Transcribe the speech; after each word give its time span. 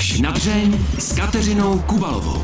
Až 0.00 0.20
na 0.20 0.30
dřeň 0.30 0.78
s 0.98 1.12
Kateřinou 1.16 1.78
Kubalovou. 1.78 2.42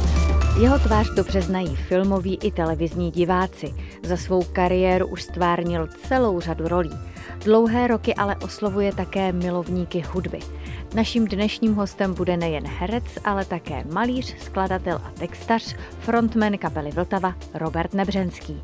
Jeho 0.60 0.78
tvář 0.78 1.10
dobře 1.10 1.42
znají 1.42 1.76
filmoví 1.76 2.38
i 2.42 2.50
televizní 2.50 3.10
diváci. 3.10 3.74
Za 4.02 4.16
svou 4.16 4.42
kariéru 4.42 5.06
už 5.06 5.22
stvárnil 5.22 5.88
celou 6.08 6.40
řadu 6.40 6.68
rolí. 6.68 6.90
Dlouhé 7.44 7.86
roky 7.86 8.14
ale 8.14 8.36
oslovuje 8.36 8.92
také 8.92 9.32
milovníky 9.32 10.04
hudby. 10.12 10.38
Naším 10.94 11.26
dnešním 11.26 11.74
hostem 11.74 12.14
bude 12.14 12.36
nejen 12.36 12.66
herec, 12.66 13.04
ale 13.24 13.44
také 13.44 13.84
malíř, 13.92 14.34
skladatel 14.38 15.00
a 15.04 15.10
textař, 15.10 15.76
frontman 16.00 16.58
kapely 16.58 16.90
Vltava 16.90 17.34
Robert 17.54 17.94
Nebřenský. 17.94 18.62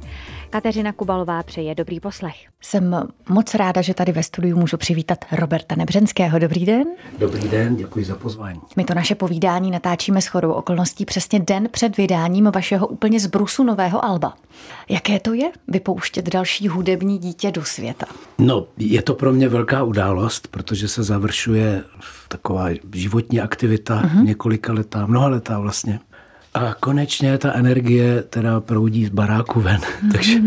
Kateřina 0.53 0.93
Kubalová 0.93 1.43
přeje 1.43 1.75
dobrý 1.75 2.01
poslech. 2.01 2.35
Jsem 2.61 3.09
moc 3.29 3.55
ráda, 3.55 3.83
že 3.83 3.95
tady 3.95 4.13
ve 4.13 4.23
studiu 4.23 4.57
můžu 4.57 4.77
přivítat 4.77 5.25
Roberta 5.33 5.75
Nebřenského. 5.75 6.39
Dobrý 6.39 6.67
den. 6.67 6.85
Dobrý 7.19 7.49
den, 7.49 7.77
děkuji 7.77 8.05
za 8.05 8.17
pozvání. 8.17 8.61
My 8.77 8.85
to 8.85 8.95
naše 8.95 9.15
povídání 9.15 9.71
natáčíme 9.71 10.23
s 10.23 10.27
chodou 10.27 10.53
okolností 10.53 11.05
přesně 11.05 11.41
den 11.41 11.69
před 11.71 11.97
vydáním 11.97 12.51
vašeho 12.55 12.87
úplně 12.87 13.21
z 13.21 13.27
brusu 13.27 13.65
nového 13.65 14.05
alba. 14.05 14.35
Jaké 14.89 15.21
to 15.21 15.35
je 15.35 15.51
vypouštět 15.69 16.29
další 16.29 16.69
hudební 16.69 17.19
dítě 17.19 17.51
do 17.51 17.65
světa? 17.65 18.07
No, 18.39 18.67
je 18.77 19.03
to 19.03 19.15
pro 19.15 19.33
mě 19.33 19.49
velká 19.49 19.83
událost, 19.83 20.49
protože 20.49 20.89
se 20.89 21.03
završuje 21.03 21.83
taková 22.29 22.69
životní 22.95 23.41
aktivita 23.41 24.03
uh-huh. 24.03 24.25
několika 24.25 24.73
letá, 24.73 25.07
mnoha 25.07 25.29
letá 25.29 25.59
vlastně. 25.59 26.01
A 26.55 26.75
konečně 26.81 27.39
ta 27.39 27.53
energie 27.53 28.23
teda 28.23 28.61
proudí 28.61 29.07
z 29.07 29.09
baráku 29.09 29.61
ven. 29.61 29.81
Takže 30.13 30.39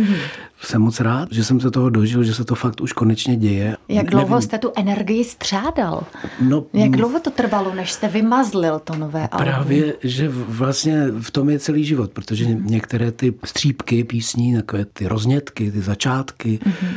jsem 0.62 0.82
moc 0.82 1.00
rád, 1.00 1.32
že 1.32 1.44
jsem 1.44 1.60
se 1.60 1.72
toho 1.72 1.90
dožil, 1.90 2.24
že 2.24 2.34
se 2.34 2.46
to 2.46 2.56
fakt 2.56 2.82
už 2.82 2.94
konečně 2.94 3.36
děje. 3.36 3.78
Jak 3.90 4.10
dlouho 4.10 4.30
Nevím. 4.30 4.42
jste 4.42 4.58
tu 4.58 4.72
energii 4.76 5.24
střádal? 5.24 6.04
No, 6.42 6.66
Jak 6.74 6.92
dlouho 6.92 7.20
to 7.20 7.30
trvalo, 7.30 7.76
než 7.76 7.92
jste 7.92 8.08
vymazlil 8.08 8.80
to 8.80 8.96
nové 8.96 9.28
album? 9.28 9.46
Právě, 9.46 9.94
že 10.04 10.30
vlastně 10.30 11.08
v 11.22 11.32
tom 11.32 11.50
je 11.50 11.60
celý 11.60 11.86
život, 11.86 12.12
protože 12.12 12.46
hmm. 12.46 12.68
některé 12.68 13.12
ty 13.12 13.34
střípky 13.46 14.04
písní, 14.04 14.56
takové 14.56 14.86
ty 14.86 15.08
roznětky, 15.08 15.72
ty 15.72 15.82
začátky, 15.82 16.60
hmm 16.64 16.96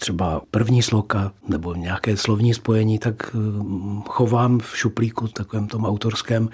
třeba 0.00 0.40
první 0.50 0.82
sloka 0.82 1.32
nebo 1.48 1.74
nějaké 1.74 2.16
slovní 2.16 2.54
spojení, 2.54 2.98
tak 2.98 3.34
hm, 3.34 4.02
chovám 4.08 4.58
v 4.58 4.76
šuplíku 4.76 5.28
takovém 5.28 5.66
tom 5.66 5.84
autorském 5.84 6.48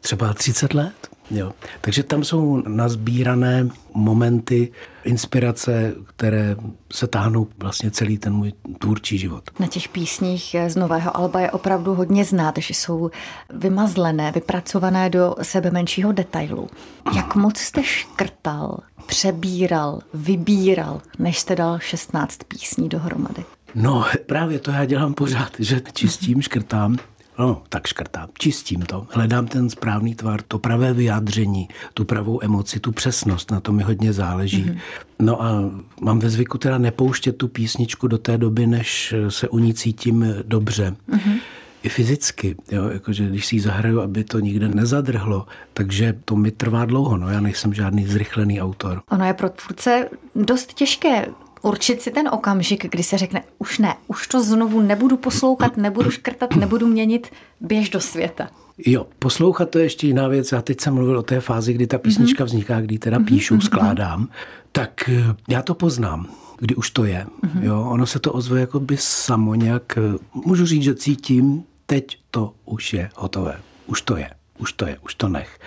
třeba 0.00 0.34
30 0.34 0.74
let. 0.74 1.13
Jo. 1.30 1.52
Takže 1.80 2.02
tam 2.02 2.24
jsou 2.24 2.62
nazbírané 2.68 3.68
momenty, 3.94 4.72
inspirace, 5.04 5.94
které 6.06 6.56
se 6.92 7.06
táhnou 7.06 7.46
vlastně 7.58 7.90
celý 7.90 8.18
ten 8.18 8.32
můj 8.32 8.52
tvůrčí 8.78 9.18
život. 9.18 9.50
Na 9.58 9.66
těch 9.66 9.88
písních 9.88 10.56
z 10.68 10.76
nového 10.76 11.16
alba 11.16 11.40
je 11.40 11.50
opravdu 11.50 11.94
hodně 11.94 12.24
znát, 12.24 12.54
že 12.58 12.74
jsou 12.74 13.10
vymazlené, 13.50 14.32
vypracované 14.32 15.10
do 15.10 15.34
sebe 15.42 15.70
menšího 15.70 16.12
detailu. 16.12 16.68
Jak 17.16 17.34
moc 17.34 17.58
jste 17.58 17.82
škrtal, 17.82 18.78
přebíral, 19.06 19.98
vybíral, 20.14 21.00
než 21.18 21.38
jste 21.38 21.56
dal 21.56 21.78
16 21.78 22.38
písní 22.48 22.88
dohromady? 22.88 23.44
No, 23.74 24.04
právě 24.26 24.58
to 24.58 24.70
já 24.70 24.84
dělám 24.84 25.14
pořád, 25.14 25.52
že 25.58 25.80
čistím, 25.92 26.42
škrtám 26.42 26.96
No, 27.38 27.62
tak 27.68 27.86
škrtám, 27.86 28.28
čistím 28.38 28.82
to, 28.82 29.06
hledám 29.10 29.46
ten 29.46 29.70
správný 29.70 30.14
tvar, 30.14 30.42
to 30.42 30.58
pravé 30.58 30.92
vyjádření, 30.92 31.68
tu 31.94 32.04
pravou 32.04 32.38
emoci, 32.42 32.80
tu 32.80 32.92
přesnost, 32.92 33.50
na 33.50 33.60
to 33.60 33.72
mi 33.72 33.82
hodně 33.82 34.12
záleží. 34.12 34.64
Mm-hmm. 34.64 34.78
No 35.18 35.42
a 35.42 35.70
mám 36.00 36.18
ve 36.18 36.30
zvyku 36.30 36.58
teda 36.58 36.78
nepouštět 36.78 37.36
tu 37.36 37.48
písničku 37.48 38.08
do 38.08 38.18
té 38.18 38.38
doby, 38.38 38.66
než 38.66 39.14
se 39.28 39.48
u 39.48 39.58
ní 39.58 39.74
cítím 39.74 40.26
dobře. 40.46 40.96
Mm-hmm 41.10 41.38
i 41.84 41.88
fyzicky, 41.88 42.56
jo, 42.72 42.88
jakože 42.88 43.26
když 43.26 43.46
si 43.46 43.56
ji 43.56 43.60
zahraju, 43.60 44.00
aby 44.00 44.24
to 44.24 44.38
nikde 44.38 44.68
nezadrhlo, 44.68 45.46
takže 45.72 46.14
to 46.24 46.36
mi 46.36 46.50
trvá 46.50 46.84
dlouho, 46.84 47.16
no 47.16 47.28
já 47.28 47.40
nejsem 47.40 47.74
žádný 47.74 48.06
zrychlený 48.06 48.60
autor. 48.60 49.02
Ono 49.10 49.24
je 49.24 49.34
pro 49.34 49.48
tvůrce 49.48 50.08
dost 50.34 50.74
těžké 50.74 51.26
určit 51.64 52.02
si 52.02 52.10
ten 52.10 52.28
okamžik, 52.28 52.90
kdy 52.90 53.02
se 53.02 53.18
řekne, 53.18 53.42
už 53.58 53.78
ne, 53.78 53.94
už 54.06 54.26
to 54.26 54.42
znovu 54.42 54.80
nebudu 54.80 55.16
poslouchat, 55.16 55.76
nebudu 55.76 56.10
škrtat, 56.10 56.56
nebudu 56.56 56.86
měnit, 56.86 57.30
běž 57.60 57.90
do 57.90 58.00
světa. 58.00 58.48
Jo, 58.78 59.06
poslouchat 59.18 59.70
to 59.70 59.78
je 59.78 59.84
ještě 59.84 60.06
jiná 60.06 60.28
věc. 60.28 60.52
Já 60.52 60.62
teď 60.62 60.80
jsem 60.80 60.94
mluvil 60.94 61.18
o 61.18 61.22
té 61.22 61.40
fázi, 61.40 61.72
kdy 61.72 61.86
ta 61.86 61.98
písnička 61.98 62.44
mm-hmm. 62.44 62.46
vzniká, 62.46 62.80
kdy 62.80 62.98
teda 62.98 63.18
mm-hmm. 63.18 63.24
píšu, 63.24 63.60
skládám. 63.60 64.28
Tak 64.72 65.08
eh, 65.08 65.34
já 65.48 65.62
to 65.62 65.74
poznám, 65.74 66.26
kdy 66.58 66.74
už 66.74 66.90
to 66.90 67.04
je. 67.04 67.26
Mm-hmm. 67.26 67.62
Jo, 67.62 67.86
ono 67.90 68.06
se 68.06 68.18
to 68.18 68.32
ozve 68.32 68.60
jako 68.60 68.80
by 68.80 68.96
samo 68.96 69.54
nějak, 69.54 69.98
eh, 69.98 70.18
můžu 70.46 70.66
říct, 70.66 70.82
že 70.82 70.94
cítím, 70.94 71.64
teď 71.86 72.18
to 72.30 72.52
už 72.64 72.92
je 72.92 73.10
hotové. 73.16 73.60
Už 73.86 74.02
to 74.02 74.16
je, 74.16 74.30
už 74.58 74.72
to 74.72 74.86
je, 74.86 74.98
už 75.04 75.14
to 75.14 75.28
nech. 75.28 75.58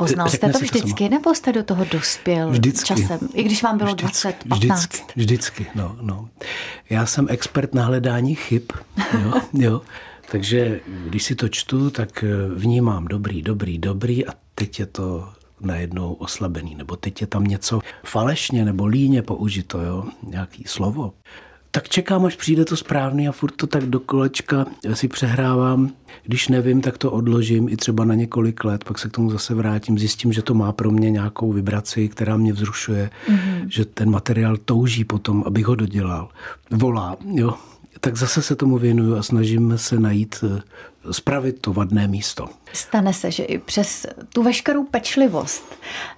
Poznal 0.00 0.28
jste 0.28 0.48
to 0.48 0.58
vždycky, 0.58 1.08
to 1.08 1.14
nebo 1.14 1.34
jste 1.34 1.52
do 1.52 1.62
toho 1.62 1.84
dospěl 1.84 2.50
vždycky. 2.50 2.86
časem? 2.86 3.18
I 3.34 3.42
když 3.42 3.62
vám 3.62 3.78
bylo 3.78 3.94
vždycky, 3.94 4.28
20, 4.32 4.48
15? 4.48 4.80
Vždycky, 4.80 5.12
vždycky, 5.16 5.66
no, 5.74 5.96
no. 6.00 6.28
Já 6.90 7.06
jsem 7.06 7.26
expert 7.30 7.74
na 7.74 7.84
hledání 7.84 8.34
chyb, 8.34 8.62
jo, 9.22 9.32
jo. 9.52 9.82
Takže 10.30 10.80
když 11.06 11.22
si 11.22 11.34
to 11.34 11.48
čtu, 11.48 11.90
tak 11.90 12.24
eh, 12.24 12.54
vnímám 12.54 13.04
dobrý, 13.04 13.42
dobrý, 13.42 13.78
dobrý 13.78 14.26
a 14.26 14.32
teď 14.54 14.80
je 14.80 14.86
to 14.86 15.28
najednou 15.60 16.12
oslabený, 16.12 16.74
nebo 16.74 16.96
teď 16.96 17.20
je 17.20 17.26
tam 17.26 17.44
něco 17.44 17.80
falešně 18.04 18.64
nebo 18.64 18.86
líně 18.86 19.22
použito, 19.22 19.80
jo, 19.80 20.04
nějaký 20.22 20.64
slovo 20.66 21.12
tak 21.70 21.88
čekám, 21.88 22.24
až 22.24 22.36
přijde 22.36 22.64
to 22.64 22.76
správný 22.76 23.28
a 23.28 23.32
furt 23.32 23.56
to 23.56 23.66
tak 23.66 23.84
do 23.84 24.00
kolečka 24.00 24.66
si 24.94 25.08
přehrávám. 25.08 25.90
Když 26.22 26.48
nevím, 26.48 26.80
tak 26.80 26.98
to 26.98 27.10
odložím 27.10 27.68
i 27.68 27.76
třeba 27.76 28.04
na 28.04 28.14
několik 28.14 28.64
let, 28.64 28.84
pak 28.84 28.98
se 28.98 29.08
k 29.08 29.12
tomu 29.12 29.30
zase 29.30 29.54
vrátím, 29.54 29.98
zjistím, 29.98 30.32
že 30.32 30.42
to 30.42 30.54
má 30.54 30.72
pro 30.72 30.90
mě 30.90 31.10
nějakou 31.10 31.52
vibraci, 31.52 32.08
která 32.08 32.36
mě 32.36 32.52
vzrušuje, 32.52 33.10
mm-hmm. 33.28 33.66
že 33.68 33.84
ten 33.84 34.10
materiál 34.10 34.56
touží 34.56 35.04
potom, 35.04 35.44
abych 35.46 35.66
ho 35.66 35.74
dodělal. 35.74 36.28
Volá, 36.70 37.16
jo. 37.24 37.54
Tak 38.00 38.16
zase 38.16 38.42
se 38.42 38.56
tomu 38.56 38.78
věnuju 38.78 39.16
a 39.16 39.22
snažím 39.22 39.78
se 39.78 40.00
najít, 40.00 40.44
eh, 40.44 40.62
spravit 41.12 41.60
to 41.60 41.72
vadné 41.72 42.08
místo. 42.08 42.46
Stane 42.72 43.12
se, 43.12 43.30
že 43.30 43.42
i 43.42 43.58
přes 43.58 44.06
tu 44.32 44.42
veškerou 44.42 44.84
pečlivost 44.84 45.64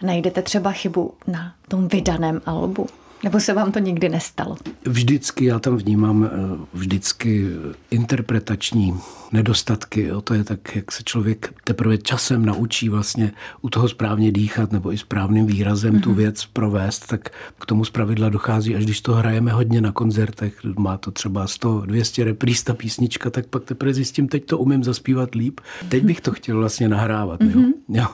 najdete 0.02 0.42
třeba 0.42 0.72
chybu 0.72 1.14
na 1.26 1.54
tom 1.68 1.88
vydaném 1.88 2.40
albu. 2.46 2.86
Nebo 3.24 3.40
se 3.40 3.52
vám 3.52 3.72
to 3.72 3.78
nikdy 3.78 4.08
nestalo? 4.08 4.56
Vždycky, 4.84 5.44
já 5.44 5.58
tam 5.58 5.76
vnímám 5.76 6.24
eh, 6.24 6.28
vždycky 6.74 7.48
interpretační 7.90 8.94
nedostatky. 9.32 10.02
Jo. 10.02 10.20
To 10.20 10.34
je 10.34 10.44
tak, 10.44 10.76
jak 10.76 10.92
se 10.92 11.02
člověk 11.02 11.54
teprve 11.64 11.98
časem 11.98 12.44
naučí 12.44 12.88
vlastně 12.88 13.32
u 13.60 13.68
toho 13.68 13.88
správně 13.88 14.32
dýchat 14.32 14.72
nebo 14.72 14.92
i 14.92 14.98
správným 14.98 15.46
výrazem 15.46 15.94
mm-hmm. 15.94 16.02
tu 16.02 16.08
mhm. 16.08 16.18
věc 16.18 16.46
provést, 16.46 17.06
tak 17.06 17.28
k 17.58 17.66
tomu 17.66 17.84
zpravidla 17.84 18.28
dochází, 18.28 18.76
až 18.76 18.84
když 18.84 19.00
to 19.00 19.12
hrajeme 19.12 19.52
hodně 19.52 19.80
na 19.80 19.92
koncertech, 19.92 20.64
má 20.78 20.96
to 20.96 21.10
třeba 21.10 21.46
100, 21.46 21.80
200 21.80 22.24
repríz 22.24 22.62
ta 22.62 22.74
písnička, 22.74 23.30
tak 23.30 23.46
pak 23.46 23.64
teprve 23.64 23.94
zjistím, 23.94 24.28
teď 24.28 24.46
to 24.46 24.58
umím 24.58 24.84
zaspívat 24.84 25.34
líp. 25.34 25.60
Teď 25.88 26.04
bych 26.04 26.20
to 26.20 26.32
chtěl 26.32 26.56
vlastně 26.56 26.88
nahrávat. 26.88 27.40
Mm-hmm. 27.40 27.60
Jo. 27.60 27.60
Mhm. 27.60 27.72
Jo. 27.88 28.06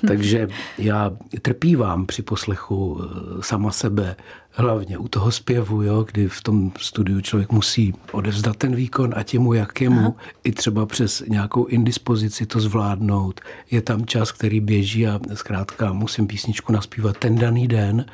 Takže 0.08 0.48
já 0.78 1.12
trpívám 1.42 2.06
při 2.06 2.22
poslechu 2.22 3.00
eh, 3.02 3.38
sama 3.40 3.70
sebe, 3.70 4.16
hlavně 4.50 4.98
u 4.98 5.08
toho 5.08 5.30
zpěvu, 5.30 5.82
jo, 5.82 6.06
kdy 6.12 6.28
v 6.28 6.42
tom 6.42 6.72
studiu 6.78 7.20
člověk 7.20 7.52
musí 7.52 7.94
odevzdat 8.12 8.56
ten 8.56 8.74
výkon 8.74 9.14
a 9.16 9.22
těmu 9.22 9.52
jakému, 9.52 10.00
Aha. 10.00 10.14
i 10.44 10.52
třeba 10.52 10.86
přes 10.86 11.22
nějakou 11.28 11.66
indispozici 11.66 12.46
to 12.46 12.60
zvládnout. 12.60 13.40
Je 13.70 13.82
tam 13.82 14.06
čas, 14.06 14.32
který 14.32 14.60
běží 14.60 15.06
a 15.06 15.20
zkrátka 15.34 15.92
musím 15.92 16.26
písničku 16.26 16.72
naspívat 16.72 17.18
ten 17.18 17.38
daný 17.38 17.68
den. 17.68 18.06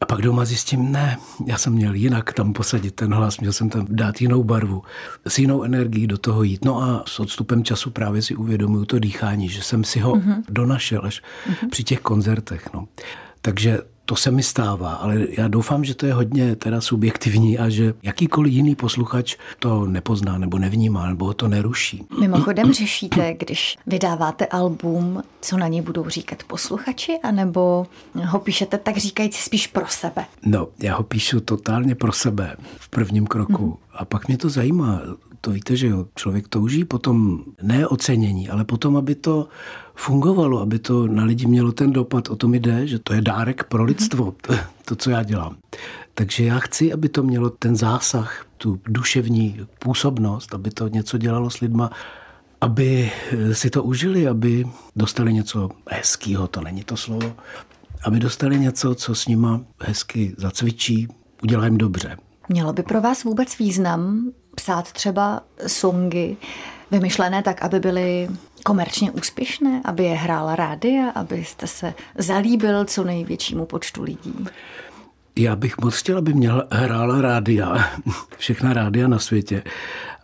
A 0.00 0.04
pak 0.04 0.22
doma 0.22 0.44
zjistím, 0.44 0.92
ne, 0.92 1.18
já 1.46 1.58
jsem 1.58 1.72
měl 1.72 1.94
jinak 1.94 2.32
tam 2.32 2.52
posadit 2.52 2.94
ten 2.94 3.14
hlas, 3.14 3.38
měl 3.38 3.52
jsem 3.52 3.70
tam 3.70 3.86
dát 3.88 4.20
jinou 4.20 4.44
barvu, 4.44 4.82
s 5.28 5.38
jinou 5.38 5.62
energií 5.62 6.06
do 6.06 6.18
toho 6.18 6.42
jít. 6.42 6.64
No 6.64 6.82
a 6.82 7.04
s 7.06 7.20
odstupem 7.20 7.64
času 7.64 7.90
právě 7.90 8.22
si 8.22 8.34
uvědomuju 8.34 8.84
to 8.84 8.98
dýchání, 8.98 9.48
že 9.48 9.62
jsem 9.62 9.84
si 9.84 10.00
ho 10.00 10.14
uh-huh. 10.14 10.42
donašel 10.48 11.00
až 11.04 11.22
uh-huh. 11.22 11.68
při 11.70 11.84
těch 11.84 12.00
koncertech. 12.00 12.68
No. 12.74 12.88
Takže 13.42 13.78
to 14.06 14.16
se 14.16 14.30
mi 14.30 14.42
stává, 14.42 14.94
ale 14.94 15.26
já 15.38 15.48
doufám, 15.48 15.84
že 15.84 15.94
to 15.94 16.06
je 16.06 16.12
hodně 16.12 16.56
teda 16.56 16.80
subjektivní 16.80 17.58
a 17.58 17.68
že 17.68 17.94
jakýkoliv 18.02 18.52
jiný 18.52 18.74
posluchač 18.74 19.36
to 19.58 19.86
nepozná 19.86 20.38
nebo 20.38 20.58
nevnímá 20.58 21.06
nebo 21.06 21.24
ho 21.24 21.34
to 21.34 21.48
neruší. 21.48 22.06
Mimochodem 22.20 22.72
řešíte, 22.72 23.34
když 23.34 23.78
vydáváte 23.86 24.46
album, 24.46 25.22
co 25.40 25.56
na 25.56 25.68
něj 25.68 25.82
budou 25.82 26.08
říkat 26.08 26.42
posluchači, 26.42 27.18
anebo 27.22 27.86
ho 28.14 28.38
píšete 28.38 28.78
tak 28.78 28.96
říkajíc 28.96 29.36
spíš 29.36 29.66
pro 29.66 29.84
sebe? 29.88 30.24
No, 30.46 30.68
já 30.78 30.96
ho 30.96 31.02
píšu 31.02 31.40
totálně 31.40 31.94
pro 31.94 32.12
sebe 32.12 32.56
v 32.76 32.88
prvním 32.88 33.26
kroku. 33.26 33.64
Hmm. 33.64 33.76
A 33.94 34.04
pak 34.04 34.28
mě 34.28 34.38
to 34.38 34.48
zajímá, 34.48 35.00
to 35.44 35.50
víte, 35.50 35.76
že 35.76 35.86
jo, 35.86 36.06
člověk 36.14 36.48
touží 36.48 36.84
potom 36.84 37.44
ne 37.62 37.86
ocenění, 37.86 38.48
ale 38.48 38.64
potom, 38.64 38.96
aby 38.96 39.14
to 39.14 39.48
fungovalo, 39.94 40.60
aby 40.60 40.78
to 40.78 41.06
na 41.06 41.24
lidi 41.24 41.46
mělo 41.46 41.72
ten 41.72 41.92
dopad. 41.92 42.28
O 42.28 42.36
tom 42.36 42.54
jde, 42.54 42.86
že 42.86 42.98
to 42.98 43.14
je 43.14 43.20
dárek 43.20 43.64
pro 43.64 43.84
lidstvo, 43.84 44.34
to, 44.40 44.54
to 44.84 44.96
co 44.96 45.10
já 45.10 45.22
dělám. 45.22 45.56
Takže 46.14 46.44
já 46.44 46.58
chci, 46.58 46.92
aby 46.92 47.08
to 47.08 47.22
mělo 47.22 47.50
ten 47.50 47.76
zásah, 47.76 48.46
tu 48.58 48.80
duševní 48.88 49.60
působnost, 49.78 50.54
aby 50.54 50.70
to 50.70 50.88
něco 50.88 51.18
dělalo 51.18 51.50
s 51.50 51.60
lidma 51.60 51.90
aby 52.62 53.12
si 53.52 53.70
to 53.70 53.82
užili, 53.82 54.28
aby 54.28 54.64
dostali 54.96 55.32
něco 55.32 55.70
hezkého, 55.90 56.48
to 56.48 56.60
není 56.60 56.84
to 56.84 56.96
slovo, 56.96 57.32
aby 58.04 58.20
dostali 58.20 58.58
něco, 58.58 58.94
co 58.94 59.14
s 59.14 59.26
nima 59.26 59.60
hezky 59.80 60.34
zacvičí, 60.38 61.08
udělá 61.42 61.64
jim 61.64 61.78
dobře. 61.78 62.16
Mělo 62.48 62.72
by 62.72 62.82
pro 62.82 63.00
vás 63.00 63.24
vůbec 63.24 63.58
význam 63.58 64.30
psát 64.54 64.92
třeba 64.92 65.42
songy 65.66 66.36
vymyšlené 66.90 67.42
tak, 67.42 67.62
aby 67.62 67.80
byly 67.80 68.28
komerčně 68.64 69.10
úspěšné, 69.10 69.82
aby 69.84 70.04
je 70.04 70.14
hrála 70.14 70.56
rádia, 70.56 71.10
abyste 71.10 71.66
se 71.66 71.94
zalíbil 72.18 72.84
co 72.84 73.04
největšímu 73.04 73.66
počtu 73.66 74.02
lidí? 74.02 74.34
Já 75.36 75.56
bych 75.56 75.78
moc 75.78 75.96
chtěl, 75.96 76.18
aby 76.18 76.34
měl 76.34 76.66
hrála 76.70 77.20
rádia, 77.20 77.90
všechna 78.38 78.72
rádia 78.72 79.08
na 79.08 79.18
světě, 79.18 79.62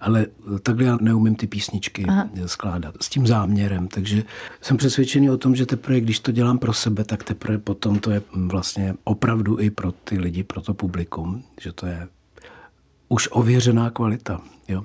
ale 0.01 0.27
takhle 0.63 0.85
já 0.85 0.99
neumím 1.01 1.35
ty 1.35 1.47
písničky 1.47 2.05
Aha. 2.09 2.29
skládat 2.47 2.95
s 3.01 3.09
tím 3.09 3.27
záměrem, 3.27 3.89
takže 3.89 4.23
jsem 4.61 4.77
přesvědčený 4.77 5.31
o 5.31 5.37
tom, 5.37 5.57
že 5.57 5.67
teprve, 5.67 6.01
když 6.01 6.21
to 6.21 6.33
dělám 6.33 6.59
pro 6.59 6.73
sebe, 6.73 7.05
tak 7.05 7.25
teprve 7.25 7.59
potom 7.59 7.99
to 7.99 8.11
je 8.11 8.23
vlastně 8.35 8.95
opravdu 9.05 9.61
i 9.61 9.71
pro 9.71 9.93
ty 9.93 10.19
lidi, 10.19 10.43
pro 10.43 10.61
to 10.61 10.75
publikum, 10.75 11.43
že 11.61 11.73
to 11.73 11.87
je 11.87 12.09
už 13.09 13.29
ověřená 13.33 13.91
kvalita. 13.91 14.41
Jo. 14.69 14.83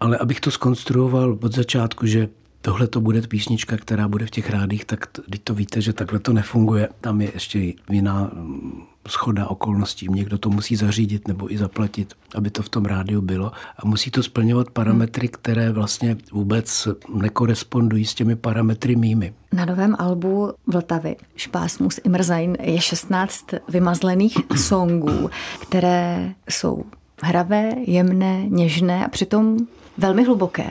Ale 0.00 0.18
abych 0.18 0.40
to 0.40 0.50
skonstruoval 0.50 1.38
od 1.42 1.54
začátku, 1.54 2.06
že 2.06 2.28
tohle 2.62 2.86
to 2.86 3.00
bude 3.00 3.22
písnička, 3.22 3.76
která 3.76 4.08
bude 4.08 4.26
v 4.26 4.30
těch 4.30 4.50
rádích, 4.50 4.84
tak 4.84 5.06
teď 5.06 5.42
to 5.44 5.54
víte, 5.54 5.80
že 5.80 5.92
takhle 5.92 6.18
to 6.18 6.32
nefunguje. 6.32 6.88
Tam 7.00 7.20
je 7.20 7.30
ještě 7.34 7.72
jiná 7.90 8.30
mm, 8.32 8.82
schoda 9.08 9.46
okolností. 9.46 10.06
Někdo 10.10 10.38
to 10.38 10.50
musí 10.50 10.76
zařídit 10.76 11.28
nebo 11.28 11.52
i 11.52 11.58
zaplatit, 11.58 12.14
aby 12.34 12.50
to 12.50 12.62
v 12.62 12.68
tom 12.68 12.84
rádiu 12.84 13.20
bylo. 13.20 13.52
A 13.76 13.86
musí 13.86 14.10
to 14.10 14.22
splňovat 14.22 14.70
parametry, 14.70 15.28
které 15.28 15.72
vlastně 15.72 16.16
vůbec 16.32 16.88
nekorespondují 17.14 18.04
s 18.04 18.14
těmi 18.14 18.36
parametry 18.36 18.96
mými. 18.96 19.34
Na 19.52 19.64
novém 19.64 19.96
albu 19.98 20.52
Vltavy 20.66 21.16
Špásmus 21.36 22.00
Imrzain 22.04 22.56
je 22.60 22.80
16 22.80 23.46
vymazlených 23.68 24.38
songů, 24.56 25.30
které 25.60 26.34
jsou 26.48 26.84
hravé, 27.22 27.74
jemné, 27.86 28.44
něžné 28.48 29.04
a 29.04 29.08
přitom 29.08 29.58
velmi 29.98 30.24
hluboké. 30.24 30.70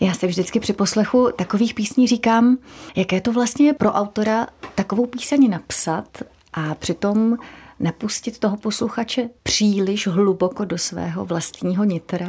Já 0.00 0.14
si 0.14 0.26
vždycky 0.26 0.60
při 0.60 0.72
poslechu 0.72 1.30
takových 1.36 1.74
písní 1.74 2.06
říkám, 2.06 2.58
jaké 2.96 3.20
to 3.20 3.32
vlastně 3.32 3.66
je 3.66 3.72
pro 3.72 3.92
autora 3.92 4.46
takovou 4.74 5.06
píseň 5.06 5.50
napsat 5.50 6.22
a 6.52 6.74
přitom 6.74 7.36
nepustit 7.80 8.38
toho 8.38 8.56
posluchače 8.56 9.28
příliš 9.42 10.06
hluboko 10.06 10.64
do 10.64 10.78
svého 10.78 11.24
vlastního 11.24 11.84
nitra. 11.84 12.28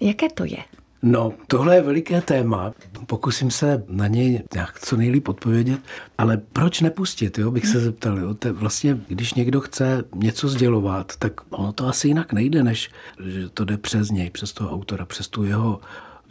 Jaké 0.00 0.28
to 0.28 0.44
je? 0.44 0.64
No, 1.02 1.32
tohle 1.46 1.74
je 1.74 1.82
veliké 1.82 2.20
téma. 2.20 2.72
Pokusím 3.06 3.50
se 3.50 3.84
na 3.88 4.06
něj 4.06 4.42
nějak 4.54 4.80
co 4.80 4.96
nejlíp 4.96 5.28
odpovědět, 5.28 5.80
ale 6.18 6.36
proč 6.52 6.80
nepustit, 6.80 7.38
jo, 7.38 7.50
bych 7.50 7.66
se 7.66 7.80
zeptal. 7.80 8.18
Jo. 8.18 8.34
To 8.34 8.54
vlastně, 8.54 8.98
když 9.08 9.34
někdo 9.34 9.60
chce 9.60 10.04
něco 10.14 10.48
sdělovat, 10.48 11.12
tak 11.18 11.32
ono 11.50 11.72
to 11.72 11.86
asi 11.86 12.08
jinak 12.08 12.32
nejde, 12.32 12.64
než 12.64 12.90
že 13.24 13.48
to 13.48 13.64
jde 13.64 13.78
přes 13.78 14.10
něj, 14.10 14.30
přes 14.30 14.52
toho 14.52 14.70
autora, 14.70 15.04
přes 15.04 15.28
tu 15.28 15.44
jeho 15.44 15.80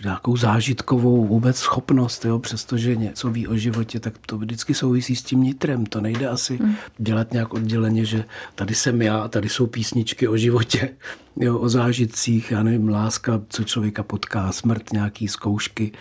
nějakou 0.04 0.38
zážitkovou 0.38 1.26
vůbec 1.26 1.58
schopnost, 1.58 2.26
jo, 2.26 2.40
přestože 2.40 2.96
něco 2.96 3.30
ví 3.30 3.48
o 3.48 3.56
životě, 3.56 4.00
tak 4.00 4.14
to 4.26 4.38
vždycky 4.38 4.74
souvisí 4.74 5.16
s 5.16 5.24
tím 5.24 5.44
nitrem. 5.44 5.86
To 5.86 6.02
nejde 6.02 6.28
asi 6.28 6.58
hmm. 6.58 6.76
dělat 6.98 7.34
nějak 7.34 7.54
odděleně, 7.54 8.06
že 8.06 8.26
tady 8.56 8.76
jsem 8.76 9.02
já 9.02 9.18
a 9.18 9.28
tady 9.28 9.50
jsou 9.50 9.68
písničky 9.68 10.28
o 10.28 10.38
životě, 10.38 10.90
jo, 11.36 11.60
o 11.60 11.70
zážitcích, 11.70 12.52
já 12.52 12.64
nevím, 12.64 12.90
láska, 12.90 13.42
co 13.50 13.64
člověka 13.64 14.04
potká, 14.04 14.52
smrt, 14.52 14.94
nějaký 14.94 15.28
zkoušky. 15.28 15.92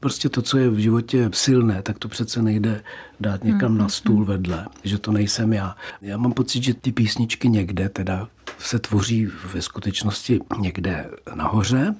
Prostě 0.00 0.28
to, 0.28 0.42
co 0.42 0.58
je 0.58 0.70
v 0.70 0.78
životě 0.78 1.30
silné, 1.32 1.82
tak 1.82 1.98
to 1.98 2.08
přece 2.08 2.42
nejde 2.42 2.82
dát 3.20 3.44
někam 3.44 3.70
hmm. 3.70 3.78
na 3.78 3.88
stůl 3.88 4.24
vedle, 4.24 4.66
že 4.84 4.98
to 4.98 5.12
nejsem 5.12 5.52
já. 5.52 5.76
Já 6.02 6.16
mám 6.16 6.32
pocit, 6.32 6.64
že 6.64 6.74
ty 6.74 6.92
písničky 6.92 7.48
někde 7.48 7.88
teda 7.88 8.28
se 8.58 8.78
tvoří 8.78 9.28
ve 9.54 9.62
skutečnosti 9.62 10.40
někde 10.60 11.10
nahoře 11.34 11.94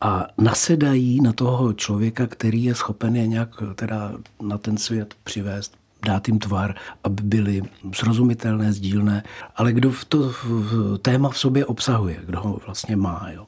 a 0.00 0.26
nasedají 0.38 1.20
na 1.20 1.32
toho 1.32 1.72
člověka, 1.72 2.26
který 2.26 2.64
je 2.64 2.74
schopen 2.74 3.16
je 3.16 3.26
nějak 3.26 3.48
teda 3.74 4.12
na 4.42 4.58
ten 4.58 4.76
svět 4.76 5.14
přivést 5.24 5.80
dát 6.06 6.28
jim 6.28 6.38
tvar, 6.38 6.74
aby 7.04 7.22
byly 7.22 7.62
srozumitelné, 7.92 8.72
sdílné, 8.72 9.22
ale 9.56 9.72
kdo 9.72 9.90
v 9.90 10.04
to 10.04 10.18
v 10.28 10.98
téma 10.98 11.28
v 11.28 11.38
sobě 11.38 11.66
obsahuje, 11.66 12.20
kdo 12.26 12.40
ho 12.40 12.60
vlastně 12.66 12.96
má. 12.96 13.26
Jo. 13.32 13.46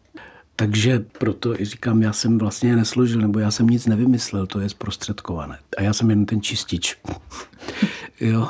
Takže 0.56 1.04
proto 1.19 1.60
i 1.60 1.64
říkám, 1.64 2.02
já 2.02 2.12
jsem 2.12 2.38
vlastně 2.38 2.76
nesložil, 2.76 3.20
nebo 3.20 3.38
já 3.38 3.50
jsem 3.50 3.66
nic 3.66 3.87
nevymyslel, 3.87 4.46
to 4.46 4.60
je 4.60 4.69
zprostředkované. 4.69 5.58
A 5.78 5.82
já 5.82 5.93
jsem 5.93 6.10
jen 6.10 6.26
ten 6.26 6.43
čistič. 6.43 6.99
jo. 8.20 8.49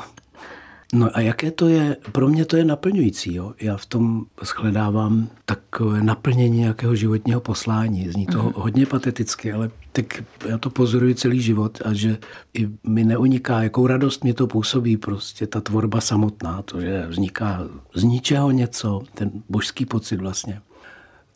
No 0.95 1.17
a 1.17 1.21
jaké 1.21 1.51
to 1.51 1.69
je, 1.69 1.97
pro 2.13 2.29
mě 2.29 2.45
to 2.45 2.57
je 2.57 2.65
naplňující. 2.65 3.35
Jo? 3.35 3.53
Já 3.61 3.77
v 3.77 3.87
tom 3.87 4.25
shledávám 4.45 5.29
takové 5.45 6.03
naplnění 6.03 6.59
nějakého 6.59 6.95
životního 6.95 7.41
poslání. 7.41 8.09
Zní 8.09 8.27
to 8.27 8.43
mm. 8.43 8.53
hodně 8.55 8.87
pateticky, 8.87 9.53
ale 9.53 9.71
tak 9.93 10.23
já 10.49 10.59
to 10.59 10.71
pozoruji 10.71 11.15
celý 11.15 11.41
život 11.41 11.79
a 11.85 11.93
že 11.93 12.19
i 12.55 12.69
mi 12.87 13.05
neuniká, 13.05 13.63
jakou 13.63 13.87
radost 13.87 14.25
mě 14.25 14.35
to 14.35 14.47
působí, 14.47 14.97
prostě 14.97 15.47
ta 15.47 15.61
tvorba 15.61 16.01
samotná, 16.01 16.63
to, 16.63 16.81
že 16.81 17.07
vzniká 17.09 17.65
z 17.95 18.03
ničeho 18.03 18.51
něco, 18.51 19.03
ten 19.15 19.31
božský 19.49 19.87
pocit 19.87 20.17
vlastně. 20.17 20.61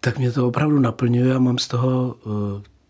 Tak 0.00 0.18
mě 0.18 0.32
to 0.32 0.48
opravdu 0.48 0.78
naplňuje 0.78 1.34
a 1.34 1.38
mám 1.38 1.58
z 1.58 1.68
toho 1.68 2.16
uh, 2.24 2.32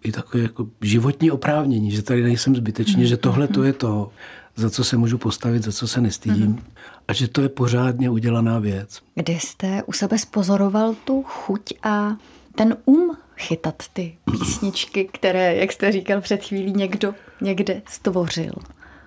i 0.05 0.13
takové 0.13 0.43
jako 0.43 0.69
životní 0.81 1.31
oprávnění, 1.31 1.91
že 1.91 2.03
tady 2.03 2.23
nejsem 2.23 2.57
zbytečně, 2.57 3.03
mm. 3.03 3.07
že 3.07 3.17
tohle 3.17 3.49
to 3.49 3.63
je 3.63 3.73
to 3.73 4.11
za 4.57 4.71
co 4.71 4.85
se 4.85 4.97
můžu 4.97 5.19
postavit, 5.19 5.63
za 5.63 5.73
co 5.73 5.89
se 5.89 6.01
nestydím 6.01 6.55
mm-hmm. 6.55 6.63
a 7.09 7.13
že 7.13 7.29
to 7.29 7.43
je 7.43 7.49
pořádně 7.49 8.11
udělaná 8.11 8.59
věc. 8.59 9.01
Kdy 9.15 9.33
jste 9.33 9.83
u 9.83 9.93
sebe 9.93 10.19
spozoroval 10.19 10.95
tu 11.05 11.23
chuť 11.23 11.73
a 11.83 12.17
ten 12.55 12.77
um 12.85 13.17
chytat 13.37 13.83
ty 13.93 14.17
písničky, 14.31 15.09
které, 15.13 15.57
jak 15.57 15.73
jste 15.73 15.93
říkal 15.93 16.21
před 16.21 16.45
chvílí, 16.45 16.73
někdo 16.73 17.15
někde 17.41 17.83
stvořil? 17.89 18.53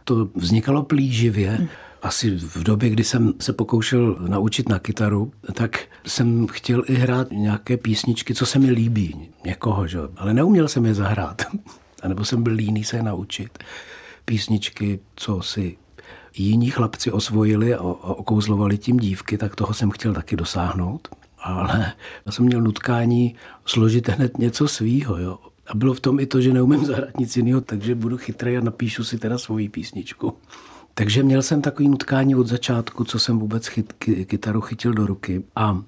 To 0.04 0.30
vznikalo 0.36 0.84
plíživě. 0.84 1.58
Mm. 1.60 1.68
Asi 2.02 2.38
v 2.38 2.64
době, 2.64 2.90
kdy 2.90 3.04
jsem 3.04 3.34
se 3.40 3.54
pokoušel 3.54 4.16
naučit 4.28 4.70
na 4.70 4.80
kytaru, 4.80 5.32
tak 5.54 5.80
jsem 6.08 6.48
chtěl 6.48 6.84
i 6.88 6.94
hrát 6.94 7.28
nějaké 7.32 7.78
písničky, 7.78 8.36
co 8.36 8.46
se 8.46 8.60
mi 8.60 8.72
líbí, 8.72 9.30
někoho, 9.46 9.88
že? 9.88 10.00
ale 10.18 10.34
neuměl 10.34 10.68
jsem 10.68 10.86
je 10.86 10.94
zahrát. 10.94 11.42
A 12.04 12.08
nebo 12.08 12.26
jsem 12.26 12.44
byl 12.44 12.54
líný 12.54 12.84
se 12.84 12.98
je 12.98 13.04
naučit 13.04 13.60
písničky, 14.30 15.00
co 15.16 15.42
si 15.42 15.78
jiní 16.38 16.70
chlapci 16.70 17.12
osvojili 17.12 17.74
a 17.74 17.82
okouzlovali 17.82 18.78
tím 18.78 18.98
dívky, 18.98 19.38
tak 19.38 19.56
toho 19.56 19.74
jsem 19.74 19.92
chtěl 19.92 20.14
taky 20.14 20.36
dosáhnout. 20.36 21.08
Ale 21.44 21.94
já 22.26 22.32
jsem 22.32 22.46
měl 22.46 22.62
nutkání 22.62 23.36
složit 23.66 24.10
hned 24.10 24.38
něco 24.38 24.68
svýho. 24.68 25.18
Jo. 25.18 25.40
A 25.68 25.76
bylo 25.76 25.94
v 25.94 26.00
tom 26.00 26.20
i 26.20 26.26
to, 26.26 26.42
že 26.42 26.54
neumím 26.54 26.86
zahrát 26.86 27.20
nic 27.20 27.38
jiného, 27.38 27.62
takže 27.62 27.96
budu 27.96 28.18
chytrý 28.18 28.58
a 28.58 28.62
napíšu 28.62 29.04
si 29.04 29.18
teda 29.18 29.38
svoji 29.38 29.70
písničku. 29.70 30.34
Takže 30.94 31.24
měl 31.24 31.42
jsem 31.42 31.62
takový 31.62 31.90
nutkání 31.90 32.36
od 32.36 32.48
začátku, 32.48 33.04
co 33.04 33.20
jsem 33.20 33.40
vůbec 33.40 33.68
chyt, 33.68 33.94
kytaru 34.26 34.62
chytil 34.62 34.94
do 34.94 35.06
ruky. 35.06 35.44
A 35.56 35.82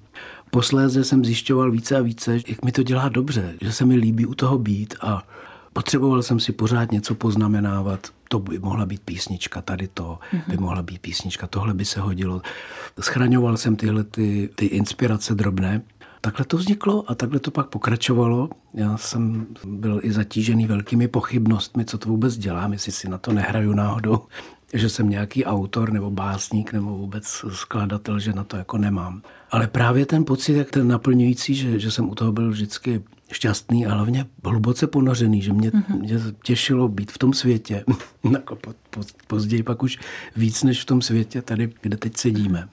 posléze 0.50 1.04
jsem 1.04 1.24
zjišťoval 1.24 1.70
více 1.70 1.96
a 1.96 2.02
více, 2.02 2.38
jak 2.46 2.64
mi 2.64 2.72
to 2.72 2.82
dělá 2.82 3.08
dobře, 3.08 3.54
že 3.60 3.72
se 3.72 3.84
mi 3.84 3.94
líbí 3.94 4.26
u 4.26 4.34
toho 4.34 4.58
být 4.58 4.94
a 5.00 5.22
potřeboval 5.72 6.22
jsem 6.22 6.40
si 6.40 6.52
pořád 6.52 6.92
něco 6.92 7.14
poznamenávat, 7.14 8.08
to 8.28 8.38
by 8.38 8.58
mohla 8.58 8.86
být 8.86 9.02
písnička, 9.02 9.62
tady 9.62 9.88
to 9.88 10.18
mm-hmm. 10.32 10.42
by 10.48 10.56
mohla 10.56 10.82
být 10.82 10.98
písnička, 10.98 11.46
tohle 11.46 11.74
by 11.74 11.84
se 11.84 12.00
hodilo. 12.00 12.42
Schraňoval 13.00 13.56
jsem 13.56 13.76
tyhle 13.76 14.04
ty, 14.04 14.50
ty 14.54 14.66
inspirace 14.66 15.34
drobné. 15.34 15.82
Takhle 16.20 16.44
to 16.44 16.56
vzniklo 16.56 17.04
a 17.10 17.14
takhle 17.14 17.40
to 17.40 17.50
pak 17.50 17.66
pokračovalo. 17.66 18.50
Já 18.74 18.96
jsem 18.96 19.46
byl 19.64 20.00
i 20.02 20.12
zatížený 20.12 20.66
velkými 20.66 21.08
pochybnostmi, 21.08 21.84
co 21.84 21.98
to 21.98 22.08
vůbec 22.08 22.36
dělám, 22.36 22.72
jestli 22.72 22.92
si 22.92 23.08
na 23.08 23.18
to 23.18 23.32
nehraju 23.32 23.72
náhodou, 23.72 24.20
že 24.72 24.88
jsem 24.88 25.08
nějaký 25.08 25.44
autor 25.44 25.92
nebo 25.92 26.10
básník 26.10 26.72
nebo 26.72 26.86
vůbec 26.86 27.44
skladatel, 27.52 28.18
že 28.18 28.32
na 28.32 28.44
to 28.44 28.56
jako 28.56 28.78
nemám. 28.78 29.22
Ale 29.50 29.66
právě 29.66 30.06
ten 30.06 30.24
pocit, 30.24 30.52
jak 30.52 30.70
ten 30.70 30.88
naplňující, 30.88 31.54
že, 31.54 31.78
že 31.78 31.90
jsem 31.90 32.10
u 32.10 32.14
toho 32.14 32.32
byl 32.32 32.50
vždycky 32.50 33.02
šťastný 33.32 33.86
a 33.86 33.94
hlavně 33.94 34.26
hluboce 34.44 34.86
ponořený, 34.86 35.42
že 35.42 35.52
mě, 35.52 35.70
mm-hmm. 35.70 35.98
mě 36.00 36.18
těšilo 36.42 36.88
být 36.88 37.12
v 37.12 37.18
tom 37.18 37.32
světě. 37.32 37.84
Jako 38.32 38.56
po, 38.56 38.74
po, 38.90 39.00
později 39.26 39.62
pak 39.62 39.82
už 39.82 39.98
víc 40.36 40.62
než 40.62 40.82
v 40.82 40.84
tom 40.84 41.02
světě 41.02 41.42
tady, 41.42 41.72
kde 41.80 41.96
teď 41.96 42.16
sedíme. 42.16 42.68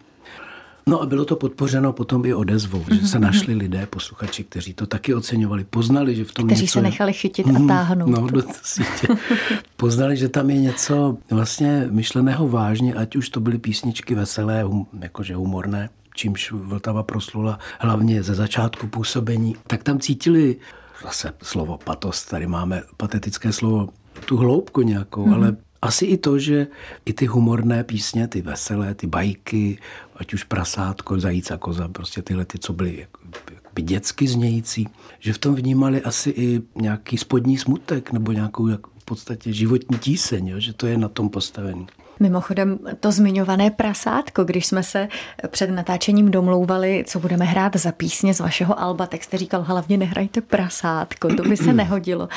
No 0.87 1.01
a 1.01 1.05
bylo 1.05 1.25
to 1.25 1.35
podpořeno 1.35 1.93
potom 1.93 2.25
i 2.25 2.33
odezvou, 2.33 2.79
mm-hmm. 2.79 3.01
že 3.01 3.07
se 3.07 3.19
mhm, 3.19 3.27
našli 3.27 3.53
mhm. 3.53 3.59
lidé, 3.59 3.85
posluchači, 3.85 4.43
kteří 4.43 4.73
to 4.73 4.87
taky 4.87 5.13
oceňovali, 5.13 5.63
poznali, 5.63 6.15
že 6.15 6.25
v 6.25 6.33
tom 6.33 6.45
Kteří 6.45 6.61
něco 6.61 6.73
se 6.73 6.81
nechali 6.81 7.13
chytit 7.13 7.47
a 7.47 7.51
mhm, 7.51 7.67
táhnout. 7.67 8.09
No, 8.09 8.27
do 8.27 8.41
sítě. 8.63 9.07
poznali, 9.77 10.17
že 10.17 10.29
tam 10.29 10.49
je 10.49 10.57
něco 10.57 11.17
vlastně 11.31 11.87
myšleného 11.89 12.47
vážně, 12.47 12.93
ať 12.93 13.15
už 13.15 13.29
to 13.29 13.39
byly 13.39 13.57
písničky 13.57 14.15
veselé, 14.15 14.63
hum, 14.63 14.87
jakože 15.01 15.35
humorné, 15.35 15.89
čímž 16.19 16.51
Vltava 16.51 17.03
proslula 17.03 17.59
hlavně 17.79 18.23
ze 18.23 18.35
začátku 18.35 18.87
působení, 18.87 19.55
tak 19.67 19.83
tam 19.83 19.99
cítili 19.99 20.55
zase 21.03 21.33
slovo 21.43 21.77
patos, 21.77 22.25
tady 22.25 22.47
máme 22.47 22.83
patetické 22.97 23.53
slovo, 23.53 23.89
tu 24.25 24.37
hloubku 24.37 24.81
nějakou, 24.81 25.25
mm. 25.25 25.33
ale 25.33 25.55
asi 25.81 26.05
i 26.05 26.17
to, 26.17 26.39
že 26.39 26.67
i 27.05 27.13
ty 27.13 27.25
humorné 27.25 27.83
písně, 27.83 28.27
ty 28.27 28.41
veselé, 28.41 28.95
ty 28.95 29.07
bajky, 29.07 29.79
ať 30.15 30.33
už 30.33 30.43
prasátko, 30.43 31.19
zajíc 31.19 31.51
a 31.51 31.57
koza, 31.57 31.87
prostě 31.87 32.21
tyhle 32.21 32.45
ty, 32.45 32.59
co 32.59 32.73
byly 32.73 32.99
jakoby 32.99 33.81
dětsky 33.81 34.27
znějící, 34.27 34.87
že 35.19 35.33
v 35.33 35.37
tom 35.37 35.55
vnímali 35.55 36.01
asi 36.01 36.29
i 36.29 36.61
nějaký 36.75 37.17
spodní 37.17 37.57
smutek 37.57 38.11
nebo 38.11 38.31
nějakou 38.31 38.67
jak 38.67 38.87
v 38.87 39.05
podstatě 39.05 39.53
životní 39.53 39.97
tíseň, 39.97 40.47
jo? 40.47 40.59
že 40.59 40.73
to 40.73 40.87
je 40.87 40.97
na 40.97 41.07
tom 41.07 41.29
postavený. 41.29 41.87
Mimochodem 42.19 42.79
to 42.99 43.11
zmiňované 43.11 43.71
prasátko, 43.71 44.43
když 44.43 44.65
jsme 44.65 44.83
se 44.83 45.07
před 45.47 45.69
natáčením 45.69 46.31
domlouvali, 46.31 47.03
co 47.07 47.19
budeme 47.19 47.45
hrát 47.45 47.75
za 47.75 47.91
písně 47.91 48.33
z 48.33 48.39
vašeho 48.39 48.79
alba, 48.79 49.07
tak 49.07 49.23
jste 49.23 49.37
říkal, 49.37 49.63
hlavně 49.63 49.97
nehrajte 49.97 50.41
prasátko, 50.41 51.35
to 51.35 51.43
by 51.43 51.57
se 51.57 51.73
nehodilo. 51.79 52.29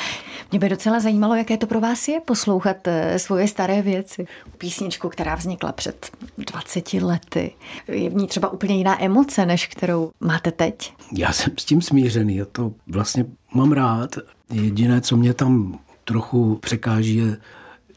Mě 0.51 0.59
by 0.59 0.69
docela 0.69 0.99
zajímalo, 0.99 1.35
jaké 1.35 1.57
to 1.57 1.67
pro 1.67 1.81
vás 1.81 2.07
je 2.07 2.19
poslouchat 2.19 2.87
eh, 2.87 3.19
svoje 3.19 3.47
staré 3.47 3.81
věci. 3.81 4.27
Písničku, 4.57 5.09
která 5.09 5.35
vznikla 5.35 5.71
před 5.71 6.09
20 6.37 6.93
lety. 6.93 7.51
Je 7.87 8.09
v 8.09 8.15
ní 8.15 8.27
třeba 8.27 8.49
úplně 8.49 8.75
jiná 8.75 9.03
emoce, 9.03 9.45
než 9.45 9.67
kterou 9.67 10.11
máte 10.19 10.51
teď? 10.51 10.93
Já 11.17 11.31
jsem 11.31 11.53
s 11.59 11.65
tím 11.65 11.81
smířený, 11.81 12.35
já 12.35 12.45
to 12.45 12.73
vlastně 12.87 13.25
mám 13.53 13.71
rád. 13.71 14.15
Jediné, 14.51 15.01
co 15.01 15.17
mě 15.17 15.33
tam 15.33 15.79
trochu 16.03 16.55
překáží, 16.55 17.15
je 17.15 17.37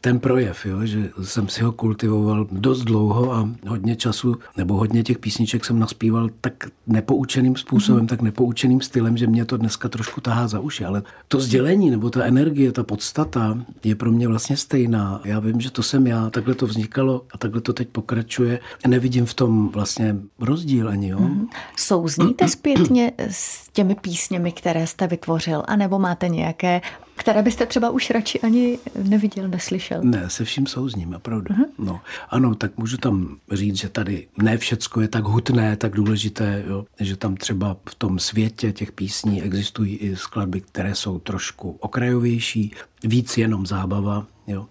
ten 0.01 0.19
projev, 0.19 0.65
jo, 0.65 0.85
že 0.85 1.09
jsem 1.23 1.47
si 1.47 1.63
ho 1.63 1.71
kultivoval 1.71 2.47
dost 2.51 2.81
dlouho 2.81 3.33
a 3.33 3.49
hodně 3.67 3.95
času, 3.95 4.35
nebo 4.57 4.73
hodně 4.73 5.03
těch 5.03 5.17
písniček 5.17 5.65
jsem 5.65 5.79
naspíval 5.79 6.29
tak 6.41 6.53
nepoučeným 6.87 7.55
způsobem, 7.55 8.05
mm-hmm. 8.05 8.09
tak 8.09 8.21
nepoučeným 8.21 8.81
stylem, 8.81 9.17
že 9.17 9.27
mě 9.27 9.45
to 9.45 9.57
dneska 9.57 9.89
trošku 9.89 10.21
tahá 10.21 10.47
za 10.47 10.59
uši, 10.59 10.85
ale 10.85 11.03
to 11.27 11.39
sdělení 11.39 11.89
nebo 11.91 12.09
ta 12.09 12.23
energie, 12.23 12.71
ta 12.71 12.83
podstata 12.83 13.57
je 13.83 13.95
pro 13.95 14.11
mě 14.11 14.27
vlastně 14.27 14.57
stejná. 14.57 15.21
Já 15.23 15.39
vím, 15.39 15.61
že 15.61 15.71
to 15.71 15.83
jsem 15.83 16.07
já, 16.07 16.29
takhle 16.29 16.55
to 16.55 16.67
vznikalo 16.67 17.25
a 17.31 17.37
takhle 17.37 17.61
to 17.61 17.73
teď 17.73 17.87
pokračuje. 17.87 18.59
Nevidím 18.87 19.25
v 19.25 19.33
tom 19.33 19.69
vlastně 19.69 20.15
rozdíl 20.39 20.89
ani. 20.89 21.07
Jo? 21.07 21.19
Mm-hmm. 21.19 21.47
Souzníte 21.77 22.47
zpětně 22.47 23.11
s 23.17 23.69
těmi 23.71 23.95
písněmi, 23.95 24.51
které 24.51 24.87
jste 24.87 25.07
vytvořil, 25.07 25.63
anebo 25.67 25.99
máte 25.99 26.29
nějaké 26.29 26.81
které 27.17 27.41
byste 27.41 27.65
třeba 27.65 27.89
už 27.89 28.09
radši 28.09 28.39
ani 28.39 28.79
neviděl, 29.03 29.47
neslyšel. 29.47 30.01
Ne, 30.03 30.29
se 30.29 30.45
vším 30.45 30.67
souzním, 30.67 31.13
opravdu. 31.13 31.53
Uh-huh. 31.53 31.65
No, 31.77 31.99
ano, 32.29 32.55
tak 32.55 32.77
můžu 32.77 32.97
tam 32.97 33.37
říct, 33.51 33.77
že 33.77 33.89
tady 33.89 34.27
ne 34.37 34.57
všecko 34.57 35.01
je 35.01 35.07
tak 35.07 35.23
hutné, 35.23 35.75
tak 35.75 35.91
důležité, 35.91 36.63
jo, 36.67 36.85
že 36.99 37.15
tam 37.15 37.35
třeba 37.35 37.77
v 37.89 37.95
tom 37.95 38.19
světě 38.19 38.71
těch 38.71 38.91
písní 38.91 39.43
existují 39.43 39.95
i 39.95 40.15
skladby, 40.15 40.61
které 40.61 40.95
jsou 40.95 41.19
trošku 41.19 41.77
okrajovější, 41.79 42.71
víc 43.03 43.37
jenom 43.37 43.65
zábava, 43.65 44.25
jo. 44.47 44.67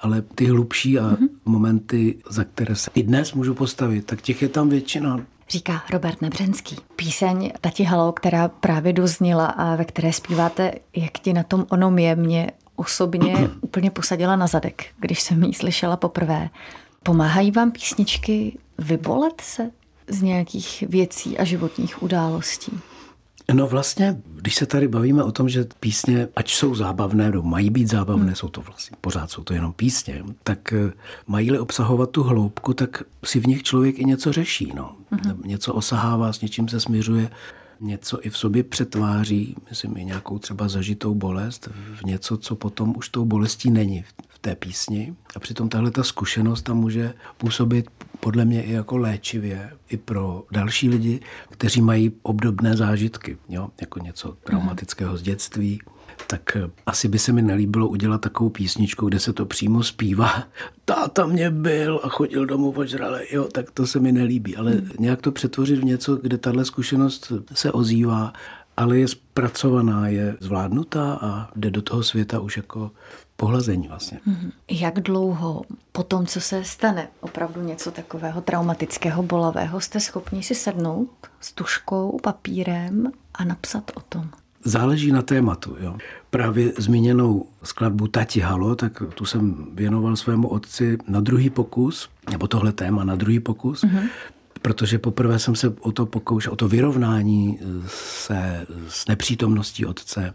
Ale 0.00 0.22
ty 0.22 0.46
hlubší 0.46 0.98
a 0.98 1.02
uh-huh. 1.02 1.28
momenty, 1.44 2.18
za 2.30 2.44
které 2.44 2.76
se 2.76 2.90
i 2.94 3.02
dnes 3.02 3.32
můžu 3.32 3.54
postavit, 3.54 4.06
tak 4.06 4.22
těch 4.22 4.42
je 4.42 4.48
tam 4.48 4.68
většina 4.68 5.20
říká 5.48 5.82
Robert 5.90 6.22
Nebřenský. 6.22 6.76
Píseň 6.96 7.52
Tati 7.60 7.84
Halo, 7.84 8.12
která 8.12 8.48
právě 8.48 8.92
dozněla 8.92 9.46
a 9.46 9.76
ve 9.76 9.84
které 9.84 10.12
zpíváte, 10.12 10.72
jak 10.96 11.18
ti 11.18 11.32
na 11.32 11.42
tom 11.42 11.66
onom 11.70 11.98
je, 11.98 12.16
mě 12.16 12.50
osobně 12.76 13.36
úplně 13.60 13.90
posadila 13.90 14.36
na 14.36 14.46
zadek, 14.46 14.86
když 15.00 15.20
jsem 15.20 15.42
ji 15.42 15.54
slyšela 15.54 15.96
poprvé. 15.96 16.50
Pomáhají 17.02 17.50
vám 17.50 17.70
písničky 17.70 18.58
vybolet 18.78 19.40
se 19.40 19.70
z 20.08 20.22
nějakých 20.22 20.84
věcí 20.88 21.38
a 21.38 21.44
životních 21.44 22.02
událostí? 22.02 22.80
No 23.54 23.66
vlastně, 23.66 24.16
když 24.34 24.54
se 24.54 24.66
tady 24.66 24.88
bavíme 24.88 25.22
o 25.22 25.32
tom, 25.32 25.48
že 25.48 25.66
písně, 25.80 26.28
ať 26.36 26.50
jsou 26.50 26.74
zábavné, 26.74 27.30
nebo 27.30 27.42
mají 27.42 27.70
být 27.70 27.88
zábavné, 27.88 28.24
hmm. 28.24 28.34
jsou 28.34 28.48
to 28.48 28.60
vlastně, 28.60 28.96
pořád 29.00 29.30
jsou 29.30 29.44
to 29.44 29.54
jenom 29.54 29.72
písně, 29.72 30.24
tak 30.44 30.72
eh, 30.72 30.92
mají-li 31.26 31.58
obsahovat 31.58 32.10
tu 32.10 32.22
hloubku, 32.22 32.74
tak 32.74 33.02
si 33.24 33.40
v 33.40 33.46
nich 33.46 33.62
člověk 33.62 33.98
i 33.98 34.04
něco 34.04 34.32
řeší, 34.32 34.72
no. 34.74 34.96
Hmm. 35.10 35.42
Něco 35.44 35.74
osahává, 35.74 36.32
s 36.32 36.40
něčím 36.40 36.68
se 36.68 36.80
směřuje, 36.80 37.30
něco 37.80 38.26
i 38.26 38.30
v 38.30 38.38
sobě 38.38 38.62
přetváří, 38.62 39.56
myslím, 39.70 39.96
i 39.96 40.04
nějakou 40.04 40.38
třeba 40.38 40.68
zažitou 40.68 41.14
bolest 41.14 41.68
v 41.94 42.04
něco, 42.04 42.36
co 42.36 42.56
potom 42.56 42.94
už 42.96 43.08
tou 43.08 43.24
bolestí 43.24 43.70
není 43.70 44.04
v 44.28 44.38
té 44.38 44.56
písni. 44.56 45.14
A 45.36 45.38
přitom 45.38 45.68
tahle 45.68 45.90
ta 45.90 46.02
zkušenost 46.02 46.62
tam 46.62 46.76
může 46.76 47.14
působit 47.38 47.90
podle 48.20 48.44
mě 48.44 48.62
i 48.62 48.72
jako 48.72 48.96
léčivě 48.96 49.70
i 49.88 49.96
pro 49.96 50.44
další 50.50 50.88
lidi, 50.88 51.20
kteří 51.50 51.82
mají 51.82 52.12
obdobné 52.22 52.76
zážitky, 52.76 53.38
jo? 53.48 53.68
jako 53.80 53.98
něco 53.98 54.36
traumatického 54.44 55.16
z 55.16 55.22
dětství, 55.22 55.80
tak 56.26 56.56
eh, 56.56 56.70
asi 56.86 57.08
by 57.08 57.18
se 57.18 57.32
mi 57.32 57.42
nelíbilo 57.42 57.88
udělat 57.88 58.20
takovou 58.20 58.50
písničku, 58.50 59.08
kde 59.08 59.20
se 59.20 59.32
to 59.32 59.46
přímo 59.46 59.82
zpívá. 59.82 60.44
Táta 60.84 61.26
mě 61.26 61.50
byl 61.50 62.00
a 62.04 62.08
chodil 62.08 62.46
domů 62.46 62.70
ožrale. 62.70 63.22
Jo, 63.30 63.48
tak 63.52 63.70
to 63.70 63.86
se 63.86 64.00
mi 64.00 64.12
nelíbí. 64.12 64.56
Ale 64.56 64.70
hmm. 64.70 64.90
nějak 64.98 65.22
to 65.22 65.32
přetvořit 65.32 65.78
v 65.78 65.84
něco, 65.84 66.16
kde 66.16 66.38
tahle 66.38 66.64
zkušenost 66.64 67.32
se 67.52 67.72
ozývá, 67.72 68.32
ale 68.76 68.98
je 68.98 69.08
zpracovaná, 69.08 70.08
je 70.08 70.36
zvládnutá 70.40 71.18
a 71.22 71.50
jde 71.56 71.70
do 71.70 71.82
toho 71.82 72.02
světa 72.02 72.40
už 72.40 72.56
jako 72.56 72.90
pohlazení 73.40 73.88
vlastně. 73.88 74.20
Mm-hmm. 74.28 74.50
Jak 74.70 75.00
dlouho 75.00 75.62
po 75.92 76.02
tom, 76.02 76.26
co 76.26 76.40
se 76.40 76.64
stane 76.64 77.08
opravdu 77.20 77.62
něco 77.62 77.90
takového 77.90 78.40
traumatického, 78.40 79.22
bolavého, 79.22 79.80
jste 79.80 80.00
schopni 80.00 80.42
si 80.42 80.54
sednout 80.54 81.10
s 81.40 81.52
tuškou, 81.52 82.18
papírem 82.22 83.12
a 83.34 83.44
napsat 83.44 83.90
o 83.94 84.00
tom? 84.00 84.28
Záleží 84.64 85.12
na 85.12 85.22
tématu. 85.22 85.76
Jo. 85.80 85.96
Právě 86.30 86.72
zmíněnou 86.78 87.46
skladbu 87.62 88.08
Tati 88.08 88.40
Halo, 88.40 88.74
tak 88.74 89.02
tu 89.14 89.24
jsem 89.24 89.66
věnoval 89.74 90.16
svému 90.16 90.48
otci 90.48 90.98
na 91.08 91.20
druhý 91.20 91.50
pokus, 91.50 92.08
nebo 92.30 92.46
tohle 92.46 92.72
téma 92.72 93.04
na 93.04 93.16
druhý 93.16 93.40
pokus, 93.40 93.84
mm-hmm. 93.84 94.08
protože 94.62 94.98
poprvé 94.98 95.38
jsem 95.38 95.54
se 95.54 95.68
o 95.80 95.92
to 95.92 96.06
pokoušel, 96.06 96.52
o 96.52 96.56
to 96.56 96.68
vyrovnání 96.68 97.58
se 97.86 98.66
s 98.88 99.06
nepřítomností 99.06 99.86
otce 99.86 100.34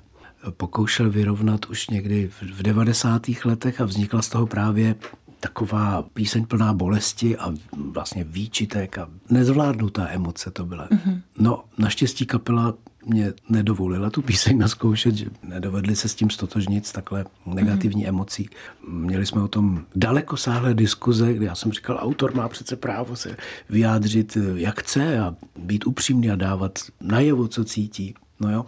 pokoušel 0.52 1.10
vyrovnat 1.10 1.66
už 1.66 1.90
někdy 1.90 2.30
v 2.42 2.64
90. 2.64 3.22
letech 3.46 3.82
a 3.82 3.86
vznikla 3.86 4.22
z 4.22 4.30
toho 4.30 4.48
právě 4.48 4.96
taková 5.40 6.02
píseň 6.14 6.46
plná 6.46 6.74
bolesti 6.74 7.38
a 7.38 7.54
vlastně 7.92 8.24
výčitek 8.24 8.98
a 8.98 9.10
nezvládnutá 9.30 10.08
emoce 10.10 10.52
to 10.52 10.66
byla. 10.66 10.88
Mm-hmm. 10.88 11.22
No, 11.40 11.64
naštěstí 11.78 12.26
kapela 12.26 12.74
mě 13.06 13.34
nedovolila 13.50 14.10
tu 14.10 14.22
píseň 14.22 14.58
naskoušet, 14.58 15.16
že 15.16 15.26
nedovedli 15.44 15.96
se 15.96 16.10
s 16.10 16.16
tím 16.16 16.30
stotožnit, 16.30 16.88
s 16.88 16.92
takhle 16.92 17.26
negativní 17.46 18.06
mm-hmm. 18.06 18.10
emocí. 18.10 18.50
Měli 18.90 19.26
jsme 19.26 19.42
o 19.42 19.48
tom 19.48 19.86
daleko 19.96 20.38
sáhlé 20.38 20.74
diskuze, 20.74 21.34
kde 21.34 21.46
já 21.46 21.56
jsem 21.56 21.72
říkal, 21.72 21.98
autor 22.02 22.36
má 22.36 22.50
přece 22.50 22.76
právo 22.76 23.16
se 23.16 23.38
vyjádřit, 23.70 24.38
jak 24.56 24.80
chce 24.80 25.20
a 25.20 25.36
být 25.60 25.88
upřímný 25.88 26.32
a 26.32 26.36
dávat 26.36 26.80
najevo, 27.02 27.48
co 27.48 27.64
cítí. 27.64 28.16
No 28.40 28.52
jo. 28.52 28.66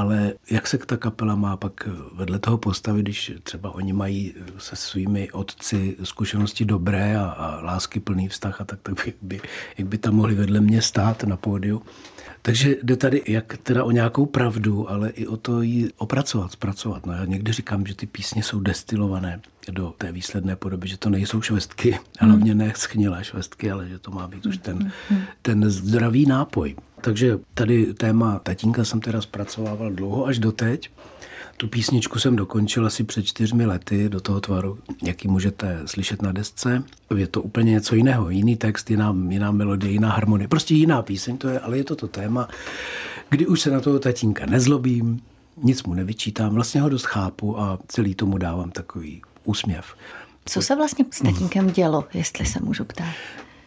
Ale 0.00 0.32
jak 0.50 0.66
se 0.66 0.78
ta 0.78 0.96
kapela 0.96 1.34
má 1.34 1.56
pak 1.56 1.88
vedle 2.14 2.38
toho 2.38 2.58
postavit, 2.58 3.02
když 3.02 3.32
třeba 3.42 3.70
oni 3.70 3.92
mají 3.92 4.34
se 4.58 4.76
svými 4.76 5.30
otci 5.30 5.96
zkušenosti 6.02 6.64
dobré 6.64 7.16
a, 7.16 7.24
a 7.24 7.60
lásky 7.60 8.00
plný 8.00 8.28
vztah 8.28 8.60
a 8.60 8.64
tak, 8.64 8.78
tak 8.82 9.04
by, 9.04 9.12
by, 9.22 9.40
jak 9.78 9.88
by 9.88 9.98
tam 9.98 10.14
mohli 10.14 10.34
vedle 10.34 10.60
mě 10.60 10.82
stát 10.82 11.24
na 11.24 11.36
pódiu. 11.36 11.82
Takže 12.42 12.76
jde 12.82 12.96
tady 12.96 13.22
jak 13.26 13.56
teda 13.62 13.84
o 13.84 13.90
nějakou 13.90 14.26
pravdu, 14.26 14.90
ale 14.90 15.10
i 15.10 15.26
o 15.26 15.36
to 15.36 15.62
ji 15.62 15.90
opracovat, 15.96 16.52
zpracovat. 16.52 17.06
No 17.06 17.12
já 17.12 17.24
někdy 17.24 17.52
říkám, 17.52 17.86
že 17.86 17.94
ty 17.94 18.06
písně 18.06 18.42
jsou 18.42 18.60
destilované 18.60 19.40
do 19.70 19.94
té 19.98 20.12
výsledné 20.12 20.56
podoby, 20.56 20.88
že 20.88 20.96
to 20.96 21.10
nejsou 21.10 21.42
švestky, 21.42 21.98
hlavně 22.20 22.54
ne 22.54 22.72
schnilé 22.76 23.24
švestky, 23.24 23.70
ale 23.70 23.88
že 23.88 23.98
to 23.98 24.10
má 24.10 24.28
být 24.28 24.46
už 24.46 24.56
ten, 24.56 24.92
ten 25.42 25.70
zdravý 25.70 26.26
nápoj. 26.26 26.76
Takže 27.00 27.38
tady 27.54 27.94
téma 27.94 28.38
tatínka 28.38 28.84
jsem 28.84 29.00
teda 29.00 29.20
zpracovával 29.20 29.90
dlouho 29.90 30.26
až 30.26 30.38
doteď. 30.38 30.90
Tu 31.56 31.68
písničku 31.68 32.18
jsem 32.18 32.36
dokončil 32.36 32.86
asi 32.86 33.04
před 33.04 33.22
čtyřmi 33.22 33.66
lety 33.66 34.08
do 34.08 34.20
toho 34.20 34.40
tvaru, 34.40 34.78
jaký 35.02 35.28
můžete 35.28 35.80
slyšet 35.86 36.22
na 36.22 36.32
desce. 36.32 36.82
Je 37.16 37.26
to 37.26 37.42
úplně 37.42 37.72
něco 37.72 37.94
jiného, 37.94 38.30
jiný 38.30 38.56
text, 38.56 38.90
jiná, 38.90 39.16
jiná 39.28 39.50
melodie, 39.50 39.92
jiná 39.92 40.10
harmonie, 40.10 40.48
prostě 40.48 40.74
jiná 40.74 41.02
píseň 41.02 41.38
to 41.38 41.48
je, 41.48 41.60
ale 41.60 41.78
je 41.78 41.84
to 41.84 41.96
to 41.96 42.08
téma, 42.08 42.48
kdy 43.30 43.46
už 43.46 43.60
se 43.60 43.70
na 43.70 43.80
toho 43.80 43.98
tatínka 43.98 44.46
nezlobím, 44.46 45.20
nic 45.62 45.82
mu 45.82 45.94
nevyčítám, 45.94 46.54
vlastně 46.54 46.80
ho 46.80 46.88
dost 46.88 47.06
chápu 47.06 47.60
a 47.60 47.78
celý 47.88 48.14
tomu 48.14 48.38
dávám 48.38 48.70
takový 48.70 49.22
úsměv. 49.44 49.94
Co 50.44 50.62
se 50.62 50.76
vlastně 50.76 51.04
s 51.10 51.22
tatínkem 51.22 51.70
dělo, 51.70 52.04
jestli 52.14 52.46
se 52.46 52.60
můžu 52.62 52.84
ptát? 52.84 53.14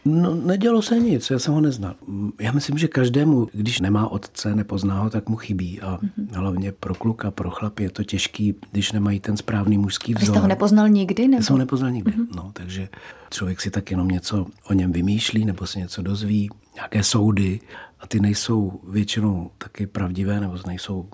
No, 0.04 0.34
nedělo 0.34 0.82
se 0.82 0.98
nic, 0.98 1.30
já 1.30 1.38
jsem 1.38 1.54
ho 1.54 1.60
neznal. 1.60 1.94
Já 2.40 2.52
myslím, 2.52 2.78
že 2.78 2.88
každému, 2.88 3.48
když 3.52 3.80
nemá 3.80 4.08
otce, 4.08 4.54
nepozná 4.54 5.00
ho, 5.00 5.10
tak 5.10 5.28
mu 5.28 5.36
chybí. 5.36 5.80
A 5.80 5.98
mm-hmm. 5.98 6.26
hlavně 6.32 6.72
pro 6.72 6.94
kluka, 6.94 7.30
pro 7.30 7.50
chlap 7.50 7.78
je 7.78 7.90
to 7.90 8.04
těžký, 8.04 8.54
když 8.72 8.92
nemají 8.92 9.20
ten 9.20 9.36
správný 9.36 9.78
mužský 9.78 10.14
vzor. 10.14 10.20
Vy 10.20 10.26
jste 10.26 10.38
ho 10.38 10.46
nepoznal 10.46 10.88
nikdy? 10.88 11.22
Nebo? 11.22 11.36
Já 11.36 11.42
jsem 11.42 11.54
ho 11.54 11.58
nepoznal 11.58 11.90
nikdy. 11.90 12.12
Mm-hmm. 12.12 12.36
No, 12.36 12.50
takže 12.52 12.88
člověk 13.30 13.60
si 13.60 13.70
tak 13.70 13.90
jenom 13.90 14.08
něco 14.08 14.46
o 14.68 14.72
něm 14.72 14.92
vymýšlí, 14.92 15.44
nebo 15.44 15.66
si 15.66 15.78
něco 15.78 16.02
dozví, 16.02 16.50
nějaké 16.74 17.02
soudy. 17.02 17.60
A 18.00 18.06
ty 18.06 18.20
nejsou 18.20 18.80
většinou 18.88 19.50
taky 19.58 19.86
pravdivé, 19.86 20.40
nebo 20.40 20.54
nejsou 20.66 21.08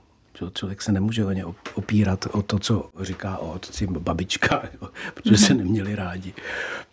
člověk 0.50 0.82
se 0.82 0.92
nemůže 0.92 1.24
o 1.24 1.32
ně 1.32 1.44
opírat 1.74 2.26
o 2.32 2.42
to, 2.42 2.58
co 2.58 2.90
říká 3.00 3.38
o 3.38 3.52
otci 3.52 3.86
babička, 3.86 4.62
jo, 4.82 4.88
protože 5.14 5.38
se 5.38 5.54
neměli 5.54 5.94
rádi. 5.94 6.34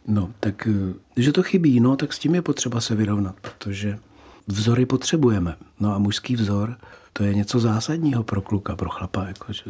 No, 0.07 0.33
tak 0.39 0.67
eh, 0.67 0.93
že 1.21 1.31
to 1.31 1.43
chybí, 1.43 1.79
no, 1.79 1.95
tak 1.95 2.13
s 2.13 2.19
tím 2.19 2.35
je 2.35 2.41
potřeba 2.41 2.81
se 2.81 2.95
vyrovnat, 2.95 3.35
protože 3.41 3.99
vzory 4.47 4.85
potřebujeme. 4.85 5.55
No 5.79 5.95
a 5.95 5.97
mužský 5.97 6.35
vzor, 6.35 6.77
to 7.13 7.23
je 7.23 7.33
něco 7.33 7.59
zásadního 7.59 8.23
pro 8.23 8.41
kluka, 8.41 8.75
pro 8.75 8.89
chlapa. 8.89 9.27
Jako, 9.27 9.53
že 9.53 9.63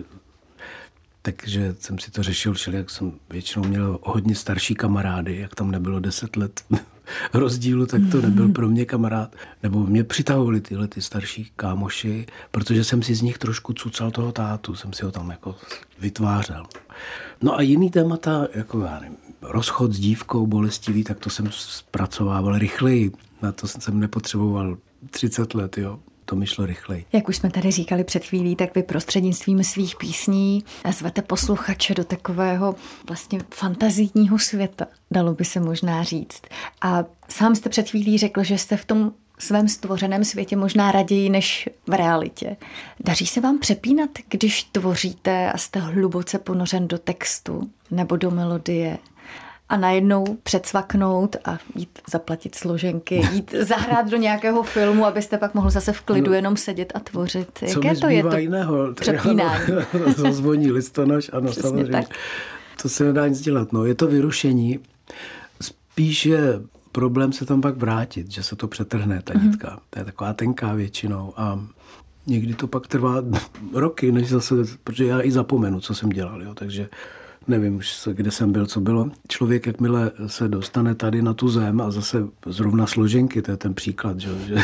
takže 1.31 1.75
jsem 1.79 1.99
si 1.99 2.11
to 2.11 2.23
řešil, 2.23 2.55
čili 2.55 2.77
jak 2.77 2.89
jsem 2.89 3.11
většinou 3.29 3.67
měl 3.67 3.99
hodně 4.03 4.35
starší 4.35 4.75
kamarády, 4.75 5.37
jak 5.37 5.55
tam 5.55 5.71
nebylo 5.71 5.99
deset 5.99 6.35
let 6.35 6.61
rozdílu, 7.33 7.85
tak 7.85 8.01
to 8.11 8.21
nebyl 8.21 8.49
pro 8.49 8.67
mě 8.67 8.85
kamarád. 8.85 9.35
Nebo 9.63 9.85
mě 9.85 10.03
přitahovali 10.03 10.61
tyhle 10.61 10.87
ty 10.87 11.01
starší 11.01 11.51
kámoši, 11.55 12.25
protože 12.51 12.83
jsem 12.83 13.03
si 13.03 13.15
z 13.15 13.21
nich 13.21 13.37
trošku 13.37 13.73
cucal 13.73 14.11
toho 14.11 14.31
tátu, 14.31 14.75
jsem 14.75 14.93
si 14.93 15.05
ho 15.05 15.11
tam 15.11 15.29
jako 15.29 15.55
vytvářel. 15.99 16.65
No 17.41 17.55
a 17.55 17.61
jiný 17.61 17.89
témata, 17.89 18.47
jako 18.53 18.81
já 18.81 18.99
nevím, 18.99 19.17
rozchod 19.41 19.93
s 19.93 19.99
dívkou 19.99 20.47
bolestivý, 20.47 21.03
tak 21.03 21.19
to 21.19 21.29
jsem 21.29 21.47
zpracovával 21.51 22.57
rychleji. 22.57 23.11
Na 23.41 23.51
to 23.51 23.67
jsem 23.67 23.99
nepotřeboval 23.99 24.77
30 25.11 25.53
let, 25.53 25.77
jo 25.77 25.99
to 26.29 26.35
mi 26.35 26.47
šlo 26.47 26.65
rychleji. 26.65 27.05
Jak 27.13 27.29
už 27.29 27.37
jsme 27.37 27.49
tady 27.49 27.71
říkali 27.71 28.03
před 28.03 28.25
chvílí, 28.25 28.55
tak 28.55 28.75
vy 28.75 28.83
prostřednictvím 28.83 29.63
svých 29.63 29.95
písní 29.95 30.63
zvete 30.97 31.21
posluchače 31.21 31.93
do 31.93 32.03
takového 32.03 32.75
vlastně 33.07 33.39
fantazijního 33.53 34.39
světa, 34.39 34.85
dalo 35.11 35.33
by 35.33 35.45
se 35.45 35.59
možná 35.59 36.03
říct. 36.03 36.41
A 36.81 37.03
sám 37.29 37.55
jste 37.55 37.69
před 37.69 37.89
chvílí 37.89 38.17
řekl, 38.17 38.43
že 38.43 38.57
jste 38.57 38.77
v 38.77 38.85
tom 38.85 39.11
svém 39.39 39.67
stvořeném 39.67 40.23
světě 40.23 40.55
možná 40.55 40.91
raději 40.91 41.29
než 41.29 41.69
v 41.87 41.93
realitě. 41.93 42.57
Daří 42.99 43.27
se 43.27 43.41
vám 43.41 43.59
přepínat, 43.59 44.09
když 44.29 44.63
tvoříte 44.63 45.51
a 45.51 45.57
jste 45.57 45.79
hluboce 45.79 46.39
ponořen 46.39 46.87
do 46.87 46.97
textu 46.97 47.69
nebo 47.91 48.15
do 48.15 48.31
melodie? 48.31 48.97
A 49.69 49.77
najednou 49.77 50.25
předsvaknout 50.43 51.35
a 51.45 51.57
jít 51.75 51.99
zaplatit 52.09 52.55
složenky, 52.55 53.15
jít 53.31 53.55
zahrát 53.61 54.09
do 54.09 54.17
nějakého 54.17 54.63
filmu, 54.63 55.05
abyste 55.05 55.37
pak 55.37 55.53
mohl 55.53 55.69
zase 55.69 55.93
v 55.93 56.01
klidu 56.01 56.29
no, 56.29 56.35
jenom 56.35 56.57
sedět 56.57 56.91
a 56.95 56.99
tvořit. 56.99 57.49
Jaké 57.61 57.95
to 57.95 58.07
je 58.07 58.23
to 58.23 58.37
jiného? 58.37 58.93
přepínání? 58.99 59.65
Zazvoní 60.17 60.71
listonoš, 60.71 61.29
ano, 61.33 61.51
Přesně 61.51 61.61
samozřejmě. 61.61 61.91
Tak. 61.91 62.05
To 62.81 62.89
se 62.89 63.03
nedá 63.03 63.27
nic 63.27 63.41
dělat. 63.41 63.73
No, 63.73 63.85
je 63.85 63.95
to 63.95 64.07
vyrušení. 64.07 64.79
Spíš 65.61 66.25
je 66.25 66.61
problém 66.91 67.33
se 67.33 67.45
tam 67.45 67.61
pak 67.61 67.77
vrátit, 67.77 68.31
že 68.31 68.43
se 68.43 68.55
to 68.55 68.67
přetrhne, 68.67 69.21
ta 69.21 69.33
mm-hmm. 69.33 69.43
nitka. 69.43 69.79
To 69.89 69.99
je 69.99 70.05
taková 70.05 70.33
tenká 70.33 70.73
většinou 70.73 71.33
a 71.37 71.59
někdy 72.27 72.53
to 72.53 72.67
pak 72.67 72.87
trvá 72.87 73.23
roky, 73.73 74.11
než 74.11 74.29
zase, 74.29 74.55
protože 74.83 75.05
já 75.05 75.21
i 75.21 75.31
zapomenu, 75.31 75.79
co 75.79 75.95
jsem 75.95 76.09
dělal, 76.09 76.43
jo, 76.43 76.53
takže 76.53 76.89
nevím 77.47 77.75
už, 77.75 78.07
kde 78.11 78.31
jsem 78.31 78.51
byl, 78.51 78.65
co 78.65 78.81
bylo. 78.81 79.09
Člověk, 79.27 79.67
jakmile 79.67 80.11
se 80.27 80.47
dostane 80.47 80.95
tady 80.95 81.21
na 81.21 81.33
tu 81.33 81.49
zem 81.49 81.81
a 81.81 81.91
zase 81.91 82.27
zrovna 82.45 82.87
složenky, 82.87 83.41
to 83.41 83.51
je 83.51 83.57
ten 83.57 83.73
příklad, 83.73 84.19
že, 84.19 84.29
že 84.47 84.55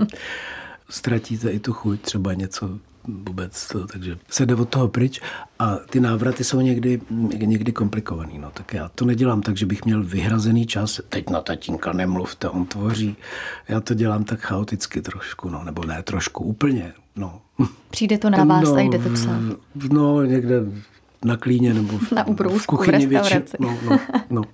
ztratíte 0.90 1.50
i 1.50 1.58
tu 1.58 1.72
chuť, 1.72 2.00
třeba 2.00 2.34
něco 2.34 2.78
vůbec, 3.04 3.68
to, 3.68 3.86
takže 3.86 4.18
se 4.28 4.46
jde 4.46 4.54
od 4.54 4.68
toho 4.68 4.88
pryč 4.88 5.20
a 5.58 5.76
ty 5.76 6.00
návraty 6.00 6.44
jsou 6.44 6.60
někdy, 6.60 7.00
někdy 7.36 7.72
komplikovaný. 7.72 8.38
No. 8.38 8.50
Tak 8.50 8.74
já 8.74 8.88
to 8.88 9.04
nedělám 9.04 9.42
tak, 9.42 9.56
že 9.56 9.66
bych 9.66 9.84
měl 9.84 10.04
vyhrazený 10.04 10.66
čas, 10.66 11.00
teď 11.08 11.30
na 11.30 11.40
tatínka 11.40 11.92
nemluvte, 11.92 12.48
on 12.48 12.66
tvoří. 12.66 13.16
Já 13.68 13.80
to 13.80 13.94
dělám 13.94 14.24
tak 14.24 14.40
chaoticky 14.40 15.02
trošku, 15.02 15.48
no, 15.48 15.64
nebo 15.64 15.84
ne 15.84 16.02
trošku, 16.02 16.44
úplně. 16.44 16.92
No. 17.16 17.40
Přijde 17.90 18.18
to 18.18 18.30
na 18.30 18.44
vás 18.44 18.64
no, 18.64 18.74
a 18.74 18.80
jdete 18.80 19.10
psát? 19.10 19.40
No, 19.92 20.22
někde 20.22 20.62
na 21.24 21.36
klíně 21.36 21.74
nebo 21.74 21.98
v, 21.98 22.12
na 22.12 22.24
v 22.58 22.66
kuchyni 22.66 23.06
v 23.06 23.12
restauraci. 23.12 23.56
No, 23.60 23.78
no, 23.90 23.98
no. 24.30 24.42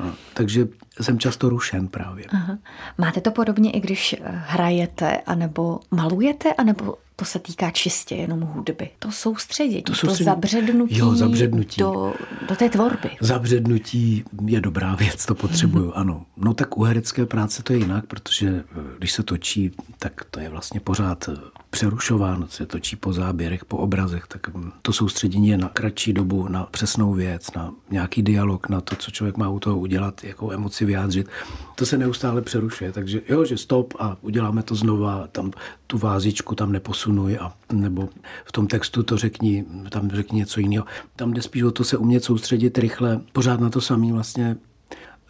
No, 0.00 0.14
takže 0.34 0.68
jsem 1.00 1.18
často 1.18 1.48
rušen 1.48 1.88
právě. 1.88 2.24
Aha. 2.28 2.58
Máte 2.98 3.20
to 3.20 3.30
podobně, 3.30 3.70
i 3.70 3.80
když 3.80 4.16
hrajete, 4.24 5.16
anebo 5.16 5.80
malujete, 5.90 6.54
anebo 6.54 6.96
to 7.16 7.24
se 7.24 7.38
týká 7.38 7.70
čistě 7.70 8.14
jenom 8.14 8.40
hudby. 8.40 8.90
To 8.98 9.12
soustředění, 9.12 9.82
to, 9.82 9.94
soustředění, 9.94 10.40
to 10.40 10.48
zabřednutí, 10.48 10.98
jo, 10.98 11.14
zabřednutí. 11.14 11.80
Do, 11.80 12.14
do 12.48 12.56
té 12.56 12.68
tvorby. 12.68 13.10
Zabřednutí 13.20 14.24
je 14.46 14.60
dobrá 14.60 14.94
věc, 14.94 15.26
to 15.26 15.34
potřebuju, 15.34 15.90
mm-hmm. 15.90 16.00
ano. 16.00 16.26
No 16.36 16.54
tak 16.54 16.78
u 16.78 16.82
herecké 16.82 17.26
práce 17.26 17.62
to 17.62 17.72
je 17.72 17.78
jinak, 17.78 18.06
protože 18.06 18.48
eh, 18.48 18.80
když 18.98 19.12
se 19.12 19.22
točí, 19.22 19.72
tak 19.98 20.24
to 20.30 20.40
je 20.40 20.48
vlastně 20.48 20.80
pořád 20.80 21.28
eh, 21.28 21.36
přerušováno, 21.70 22.48
se 22.48 22.66
točí 22.66 22.96
po 22.96 23.12
záběrech, 23.12 23.64
po 23.64 23.76
obrazech, 23.76 24.26
tak 24.26 24.54
mm, 24.54 24.72
to 24.82 24.92
soustředění 24.92 25.48
je 25.48 25.58
na 25.58 25.68
kratší 25.68 26.12
dobu, 26.12 26.48
na 26.48 26.64
přesnou 26.70 27.12
věc, 27.12 27.52
na 27.56 27.74
nějaký 27.90 28.22
dialog, 28.22 28.68
na 28.68 28.80
to, 28.80 28.96
co 28.96 29.10
člověk 29.10 29.36
má 29.36 29.48
u 29.48 29.58
toho 29.58 29.78
udělat, 29.78 30.24
jakou 30.24 30.52
emoci 30.52 30.83
vyjádřit. 30.84 31.28
To 31.74 31.86
se 31.86 31.98
neustále 31.98 32.42
přerušuje, 32.42 32.92
takže 32.92 33.20
jo, 33.28 33.44
že 33.44 33.56
stop 33.56 33.94
a 33.98 34.16
uděláme 34.20 34.62
to 34.62 34.74
znova, 34.74 35.26
tam 35.32 35.52
tu 35.86 35.98
vázičku 35.98 36.54
tam 36.54 36.72
neposunuj 36.72 37.38
a 37.40 37.52
nebo 37.72 38.08
v 38.44 38.52
tom 38.52 38.66
textu 38.66 39.02
to 39.02 39.16
řekni, 39.16 39.64
tam 39.88 40.10
řekni 40.10 40.38
něco 40.38 40.60
jiného. 40.60 40.84
Tam 41.16 41.32
jde 41.32 41.42
spíš 41.42 41.62
o 41.62 41.70
to 41.70 41.84
se 41.84 41.96
umět 41.96 42.24
soustředit 42.24 42.78
rychle, 42.78 43.20
pořád 43.32 43.60
na 43.60 43.70
to 43.70 43.80
samý 43.80 44.12
vlastně 44.12 44.56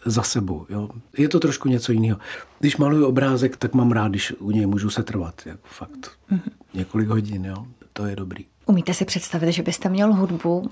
za 0.05 0.23
sebou. 0.23 0.65
Jo. 0.69 0.89
Je 1.17 1.29
to 1.29 1.39
trošku 1.39 1.69
něco 1.69 1.91
jiného. 1.91 2.19
Když 2.59 2.77
maluju 2.77 3.05
obrázek, 3.05 3.57
tak 3.57 3.73
mám 3.73 3.91
rád, 3.91 4.07
když 4.07 4.33
u 4.39 4.51
něj 4.51 4.65
můžu 4.65 4.89
se 4.89 5.03
trvat. 5.03 5.41
Jako 5.45 5.67
fakt 5.67 6.11
mm-hmm. 6.31 6.51
několik 6.73 7.07
hodin. 7.07 7.45
Jo. 7.45 7.65
To 7.93 8.05
je 8.05 8.15
dobrý. 8.15 8.45
Umíte 8.65 8.93
si 8.93 9.05
představit, 9.05 9.51
že 9.51 9.63
byste 9.63 9.89
měl 9.89 10.13
hudbu 10.13 10.71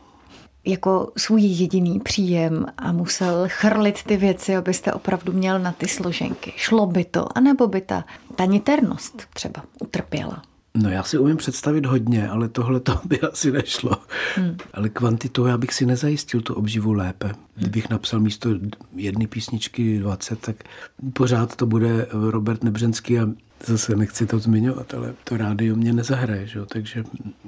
jako 0.65 1.11
svůj 1.17 1.41
jediný 1.41 1.99
příjem 1.99 2.65
a 2.77 2.91
musel 2.91 3.45
chrlit 3.47 4.03
ty 4.03 4.17
věci, 4.17 4.55
abyste 4.55 4.93
opravdu 4.93 5.33
měl 5.33 5.59
na 5.59 5.71
ty 5.71 5.87
složenky. 5.87 6.53
Šlo 6.55 6.85
by 6.85 7.05
to, 7.05 7.37
anebo 7.37 7.67
by 7.67 7.81
ta, 7.81 8.05
ta 8.35 8.45
niternost 8.45 9.23
třeba 9.33 9.63
utrpěla? 9.81 10.41
No 10.77 10.89
já 10.89 11.03
si 11.03 11.17
umím 11.17 11.37
představit 11.37 11.85
hodně, 11.85 12.29
ale 12.29 12.49
tohle 12.49 12.79
to 12.79 12.99
by 13.05 13.21
asi 13.21 13.51
nešlo. 13.51 13.91
Hmm. 14.35 14.57
Ale 14.73 14.89
kvantitou 14.89 15.45
já 15.45 15.57
bych 15.57 15.73
si 15.73 15.85
nezajistil 15.85 16.41
tu 16.41 16.53
obživu 16.53 16.93
lépe. 16.93 17.31
Kdybych 17.55 17.89
napsal 17.89 18.19
místo 18.19 18.49
jedné 18.95 19.27
písničky 19.27 19.99
20, 19.99 20.39
tak 20.39 20.55
pořád 21.13 21.55
to 21.55 21.65
bude 21.65 22.07
Robert 22.11 22.63
Nebřenský 22.63 23.19
a 23.19 23.27
zase 23.65 23.95
nechci 23.95 24.25
to 24.25 24.39
zmiňovat, 24.39 24.93
ale 24.93 25.13
to 25.23 25.37
rádio 25.37 25.75
mě 25.75 25.93
nezahraje, 25.93 26.47
že? 26.47 26.65
Takže, 26.65 27.03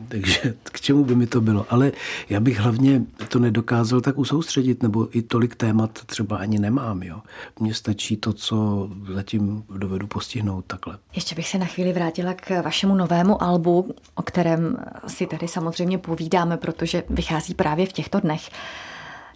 takže 0.08 0.54
k 0.64 0.82
čemu 0.82 1.06
by 1.06 1.16
mi 1.16 1.28
to 1.28 1.42
bylo? 1.42 1.66
Ale 1.70 1.92
já 2.30 2.40
bych 2.40 2.60
hlavně 2.60 3.02
to 3.30 3.40
nedokázal 3.40 4.02
tak 4.02 4.18
usoustředit, 4.18 4.84
nebo 4.84 5.18
i 5.18 5.22
tolik 5.22 5.56
témat 5.56 5.92
třeba 6.06 6.38
ani 6.38 6.60
nemám. 6.60 7.04
Jo? 7.04 7.22
Mně 7.60 7.74
stačí 7.74 8.18
to, 8.18 8.34
co 8.34 8.90
zatím 9.14 9.64
dovedu 9.78 10.08
postihnout 10.08 10.66
takhle. 10.66 10.98
Ještě 11.16 11.36
bych 11.36 11.48
se 11.48 11.58
na 11.58 11.66
chvíli 11.66 11.94
vrátila 11.94 12.34
k 12.34 12.62
vašemu 12.62 12.96
novému 12.96 13.44
albu, 13.44 13.96
o 14.16 14.22
kterém 14.22 14.78
si 15.08 15.28
tady 15.28 15.48
samozřejmě 15.48 15.98
povídáme, 15.98 16.58
protože 16.58 17.04
vychází 17.10 17.54
právě 17.54 17.86
v 17.86 17.94
těchto 17.94 18.20
dnech. 18.20 18.50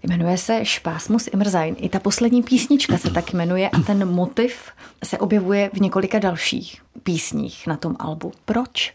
Jmenuje 0.03 0.38
se 0.38 0.65
Špásmus 0.65 1.27
Imrzain. 1.33 1.75
I 1.79 1.89
ta 1.89 1.99
poslední 1.99 2.43
písnička 2.43 2.97
se 2.97 3.12
tak 3.12 3.33
jmenuje 3.33 3.69
a 3.69 3.79
ten 3.79 4.07
motiv 4.07 4.71
se 5.03 5.17
objevuje 5.17 5.69
v 5.73 5.81
několika 5.81 6.19
dalších 6.19 6.81
písních 7.03 7.67
na 7.67 7.77
tom 7.77 7.95
albu. 7.99 8.31
Proč? 8.45 8.93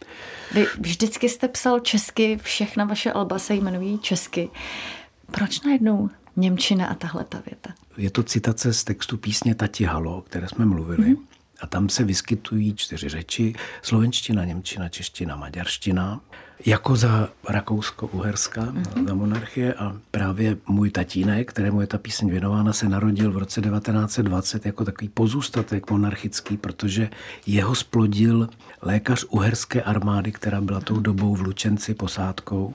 Vy 0.54 0.66
vždycky 0.78 1.28
jste 1.28 1.48
psal 1.48 1.80
česky, 1.80 2.38
všechna 2.42 2.84
vaše 2.84 3.12
alba 3.12 3.38
se 3.38 3.54
jmenují 3.54 3.98
česky. 3.98 4.50
Proč 5.30 5.60
najednou 5.60 6.10
Němčina 6.36 6.86
a 6.86 6.94
tahle 6.94 7.24
ta 7.24 7.42
věta? 7.46 7.70
Je 7.96 8.10
to 8.10 8.22
citace 8.22 8.72
z 8.72 8.84
textu 8.84 9.16
písně 9.16 9.54
Tati 9.54 9.84
Halo, 9.84 10.16
o 10.16 10.20
které 10.20 10.48
jsme 10.48 10.64
mluvili. 10.64 11.04
Mm-hmm. 11.04 11.18
A 11.60 11.66
tam 11.66 11.88
se 11.88 12.04
vyskytují 12.04 12.74
čtyři 12.74 13.08
řeči. 13.08 13.54
Slovenština, 13.82 14.44
němčina, 14.44 14.88
čeština, 14.88 15.36
maďarština. 15.36 16.20
Jako 16.66 16.96
za 16.96 17.28
Rakousko-Uherska, 17.48 18.72
mm-hmm. 18.72 19.06
za 19.06 19.14
monarchie 19.14 19.74
a 19.74 19.96
právě 20.10 20.56
můj 20.66 20.90
tatínek, 20.90 21.50
kterému 21.50 21.80
je 21.80 21.86
ta 21.86 21.98
píseň 21.98 22.30
věnována, 22.30 22.72
se 22.72 22.88
narodil 22.88 23.32
v 23.32 23.38
roce 23.38 23.60
1920 23.60 24.66
jako 24.66 24.84
takový 24.84 25.08
pozůstatek 25.08 25.90
monarchický, 25.90 26.56
protože 26.56 27.10
jeho 27.46 27.74
splodil 27.74 28.48
lékař 28.82 29.24
uherské 29.28 29.82
armády, 29.82 30.32
která 30.32 30.60
byla 30.60 30.80
tou 30.80 31.00
dobou 31.00 31.34
v 31.34 31.42
Lučenci 31.42 31.94
posádkou. 31.94 32.74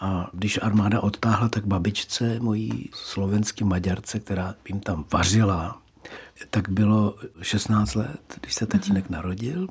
A 0.00 0.30
když 0.32 0.58
armáda 0.62 1.00
odtáhla, 1.00 1.48
tak 1.48 1.66
babičce, 1.66 2.40
mojí 2.40 2.90
slovenský 2.94 3.64
maďarce, 3.64 4.20
která 4.20 4.54
jim 4.68 4.80
tam 4.80 5.04
vařila, 5.12 5.82
tak 6.50 6.68
bylo 6.68 7.14
16 7.42 7.94
let, 7.94 8.38
když 8.40 8.54
se 8.54 8.66
tatínek 8.66 9.04
mm-hmm. 9.04 9.12
narodil. 9.12 9.68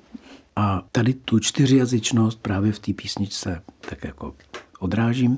A 0.58 0.84
tady 0.92 1.14
tu 1.14 1.40
čtyřjazyčnost 1.40 2.42
právě 2.42 2.72
v 2.72 2.80
té 2.80 2.94
písničce 2.94 3.62
tak 3.90 4.04
jako 4.04 4.36
odrážím. 4.80 5.38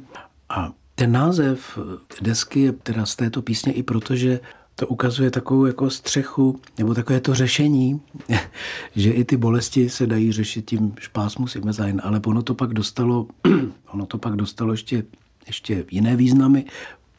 A 0.49 0.71
ten 0.95 1.11
název 1.11 1.79
desky 2.21 2.59
je 2.59 2.71
teda 2.71 3.05
z 3.05 3.15
této 3.15 3.41
písně 3.41 3.73
i 3.73 3.83
proto, 3.83 4.15
že 4.15 4.39
to 4.75 4.87
ukazuje 4.87 5.31
takovou 5.31 5.65
jako 5.65 5.89
střechu, 5.89 6.61
nebo 6.77 6.93
takové 6.93 7.19
to 7.19 7.33
řešení, 7.35 8.01
že 8.95 9.11
i 9.11 9.23
ty 9.23 9.37
bolesti 9.37 9.89
se 9.89 10.07
dají 10.07 10.31
řešit 10.31 10.65
tím 10.65 10.93
špásmus 10.99 11.55
imezain, 11.55 12.01
ale 12.03 12.21
ono 12.25 12.41
to 12.41 12.53
pak 12.53 12.73
dostalo, 12.73 13.27
ono 13.93 14.05
to 14.05 14.17
pak 14.17 14.35
dostalo 14.35 14.73
ještě, 14.73 15.03
ještě 15.47 15.85
jiné 15.91 16.15
významy, 16.15 16.65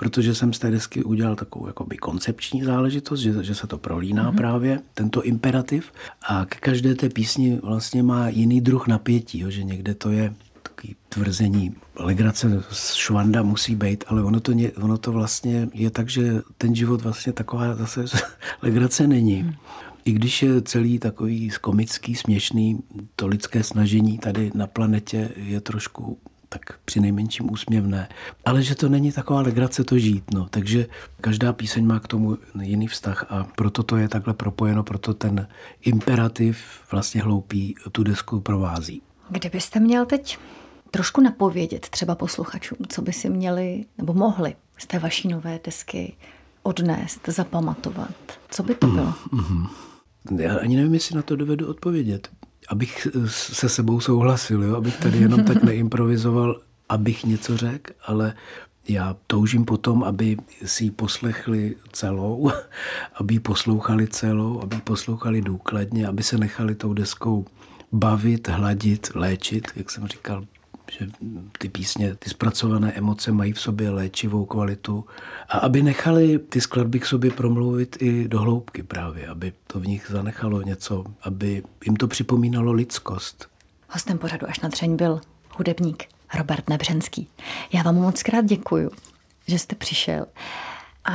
protože 0.00 0.34
jsem 0.34 0.52
z 0.52 0.58
té 0.58 0.70
desky 0.70 1.04
udělal 1.04 1.36
takovou 1.36 1.66
jakoby 1.66 1.96
koncepční 1.96 2.62
záležitost, 2.62 3.20
že, 3.20 3.44
že 3.44 3.54
se 3.54 3.66
to 3.66 3.78
prolíná 3.78 4.32
mm-hmm. 4.32 4.36
právě, 4.36 4.80
tento 4.94 5.22
imperativ 5.22 5.92
a 6.28 6.46
k 6.46 6.56
každé 6.56 6.94
té 6.94 7.08
písni 7.08 7.60
vlastně 7.62 8.02
má 8.02 8.28
jiný 8.28 8.60
druh 8.60 8.86
napětí, 8.86 9.38
jo, 9.38 9.50
že 9.50 9.64
někde 9.64 9.94
to 9.94 10.10
je 10.10 10.34
takový 10.62 10.96
tvrzení, 11.08 11.74
legrace 11.96 12.62
z 12.70 12.94
švanda 12.94 13.42
musí 13.42 13.74
být, 13.74 14.04
ale 14.06 14.22
ono 14.22 14.40
to, 14.40 14.52
ono 14.82 14.98
to 14.98 15.12
vlastně 15.12 15.68
je 15.74 15.90
tak, 15.90 16.08
že 16.08 16.40
ten 16.58 16.74
život 16.74 17.02
vlastně 17.02 17.32
taková 17.32 17.74
zase 17.74 18.04
legrace 18.62 19.06
není. 19.06 19.42
Mm. 19.42 19.52
I 20.04 20.12
když 20.12 20.42
je 20.42 20.62
celý 20.62 20.98
takový 20.98 21.50
komický, 21.60 22.14
směšný, 22.14 22.78
to 23.16 23.26
lidské 23.26 23.62
snažení 23.62 24.18
tady 24.18 24.50
na 24.54 24.66
planetě 24.66 25.30
je 25.36 25.60
trošku 25.60 26.18
tak 26.52 26.78
při 26.84 27.00
nejmenším 27.00 27.52
úsměvné. 27.52 28.08
Ale 28.44 28.62
že 28.62 28.74
to 28.74 28.88
není 28.88 29.12
taková 29.12 29.40
legrace 29.40 29.84
to 29.84 29.98
žít. 29.98 30.34
No. 30.34 30.46
Takže 30.50 30.86
každá 31.20 31.52
píseň 31.52 31.86
má 31.86 32.00
k 32.00 32.08
tomu 32.08 32.38
jiný 32.62 32.86
vztah 32.86 33.26
a 33.28 33.44
proto 33.56 33.82
to 33.82 33.96
je 33.96 34.08
takhle 34.08 34.34
propojeno, 34.34 34.82
proto 34.82 35.14
ten 35.14 35.48
imperativ 35.80 36.64
vlastně 36.90 37.22
hloupý 37.22 37.74
tu 37.92 38.02
desku 38.02 38.40
provází. 38.40 39.02
Kdybyste 39.28 39.80
měl 39.80 40.06
teď 40.06 40.38
trošku 40.90 41.20
napovědět 41.20 41.88
třeba 41.88 42.14
posluchačům, 42.14 42.78
co 42.88 43.02
by 43.02 43.12
si 43.12 43.30
měli 43.30 43.84
nebo 43.98 44.14
mohli 44.14 44.54
z 44.78 44.86
té 44.86 44.98
vaší 44.98 45.28
nové 45.28 45.60
desky 45.64 46.12
odnést, 46.62 47.28
zapamatovat, 47.28 48.14
co 48.50 48.62
by 48.62 48.74
to 48.74 48.86
bylo? 48.86 49.14
Mm-hmm. 49.32 49.68
Já 50.38 50.58
ani 50.58 50.76
nevím, 50.76 50.94
jestli 50.94 51.16
na 51.16 51.22
to 51.22 51.36
dovedu 51.36 51.68
odpovědět 51.68 52.28
abych 52.70 53.08
se 53.26 53.68
sebou 53.68 54.00
souhlasil, 54.00 54.62
jo? 54.62 54.76
abych 54.76 54.96
tady 54.96 55.18
jenom 55.18 55.44
tak 55.44 55.62
neimprovizoval, 55.62 56.60
abych 56.88 57.24
něco 57.24 57.56
řekl, 57.56 57.92
ale 58.06 58.34
já 58.88 59.16
toužím 59.26 59.64
potom, 59.64 60.04
aby 60.04 60.36
si 60.64 60.84
ji 60.84 60.90
poslechli 60.90 61.76
celou, 61.92 62.50
aby 63.14 63.34
ji 63.34 63.40
poslouchali 63.40 64.08
celou, 64.08 64.60
aby 64.62 64.76
ji 64.76 64.82
poslouchali 64.82 65.42
důkladně, 65.42 66.06
aby 66.06 66.22
se 66.22 66.38
nechali 66.38 66.74
tou 66.74 66.94
deskou 66.94 67.46
bavit, 67.92 68.48
hladit, 68.48 69.10
léčit, 69.14 69.68
jak 69.76 69.90
jsem 69.90 70.06
říkal 70.06 70.44
že 70.98 71.06
ty 71.58 71.68
písně, 71.68 72.14
ty 72.14 72.30
zpracované 72.30 72.92
emoce 72.92 73.32
mají 73.32 73.52
v 73.52 73.60
sobě 73.60 73.90
léčivou 73.90 74.44
kvalitu 74.44 75.04
a 75.48 75.58
aby 75.58 75.82
nechali 75.82 76.38
ty 76.38 76.60
skladby 76.60 77.00
k 77.00 77.06
sobě 77.06 77.30
promluvit 77.30 77.96
i 78.00 78.28
do 78.28 78.40
hloubky 78.40 78.82
právě, 78.82 79.28
aby 79.28 79.52
to 79.66 79.80
v 79.80 79.86
nich 79.86 80.06
zanechalo 80.10 80.62
něco, 80.62 81.04
aby 81.22 81.62
jim 81.84 81.96
to 81.96 82.08
připomínalo 82.08 82.72
lidskost. 82.72 83.48
Hostem 83.88 84.18
pořadu 84.18 84.48
až 84.48 84.60
na 84.60 84.68
dřeň 84.68 84.96
byl 84.96 85.20
hudebník 85.50 86.04
Robert 86.34 86.70
Nebřenský. 86.70 87.28
Já 87.72 87.82
vám 87.82 87.94
moc 87.94 88.22
krát 88.22 88.44
děkuju, 88.44 88.90
že 89.46 89.58
jste 89.58 89.76
přišel 89.76 90.26
a 91.04 91.14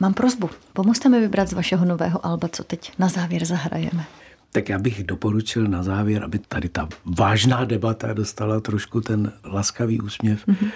mám 0.00 0.14
prozbu. 0.14 0.50
Pomozte 0.72 1.08
mi 1.08 1.20
vybrat 1.20 1.48
z 1.48 1.52
vašeho 1.52 1.84
nového 1.84 2.26
alba, 2.26 2.48
co 2.48 2.64
teď 2.64 2.92
na 2.98 3.08
závěr 3.08 3.44
zahrajeme. 3.44 4.04
Tak 4.52 4.68
já 4.68 4.78
bych 4.78 5.04
doporučil 5.04 5.66
na 5.66 5.82
závěr, 5.82 6.24
aby 6.24 6.38
tady 6.38 6.68
ta 6.68 6.88
vážná 7.04 7.64
debata 7.64 8.12
dostala 8.12 8.60
trošku 8.60 9.00
ten 9.00 9.32
laskavý 9.44 10.00
úsměv 10.00 10.46
mm-hmm. 10.46 10.70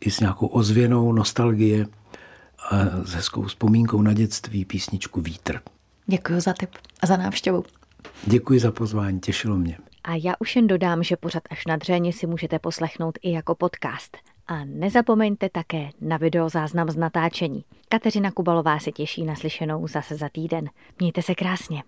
i 0.00 0.10
s 0.10 0.20
nějakou 0.20 0.46
ozvěnou 0.46 1.12
nostalgie 1.12 1.86
a 2.70 2.76
s 3.04 3.12
hezkou 3.14 3.42
vzpomínkou 3.42 4.02
na 4.02 4.12
dětství 4.12 4.64
písničku 4.64 5.20
Vítr. 5.20 5.60
Děkuji 6.06 6.40
za 6.40 6.52
tip 6.52 6.70
a 7.00 7.06
za 7.06 7.16
návštěvu. 7.16 7.64
Děkuji 8.26 8.60
za 8.60 8.72
pozvání, 8.72 9.20
těšilo 9.20 9.56
mě. 9.56 9.78
A 10.04 10.14
já 10.14 10.34
už 10.38 10.56
jen 10.56 10.66
dodám, 10.66 11.02
že 11.02 11.16
pořad 11.16 11.42
až 11.50 11.66
na 11.66 11.76
dřeně 11.76 12.12
si 12.12 12.26
můžete 12.26 12.58
poslechnout 12.58 13.18
i 13.22 13.32
jako 13.32 13.54
podcast. 13.54 14.16
A 14.46 14.64
nezapomeňte 14.64 15.48
také 15.48 15.90
na 16.00 16.16
videozáznam 16.16 16.90
z 16.90 16.96
natáčení. 16.96 17.64
Kateřina 17.88 18.30
Kubalová 18.30 18.78
se 18.78 18.92
těší 18.92 19.24
na 19.24 19.34
slyšenou 19.34 19.88
zase 19.88 20.16
za 20.16 20.28
týden. 20.28 20.70
Mějte 20.98 21.22
se 21.22 21.34
krásně. 21.34 21.82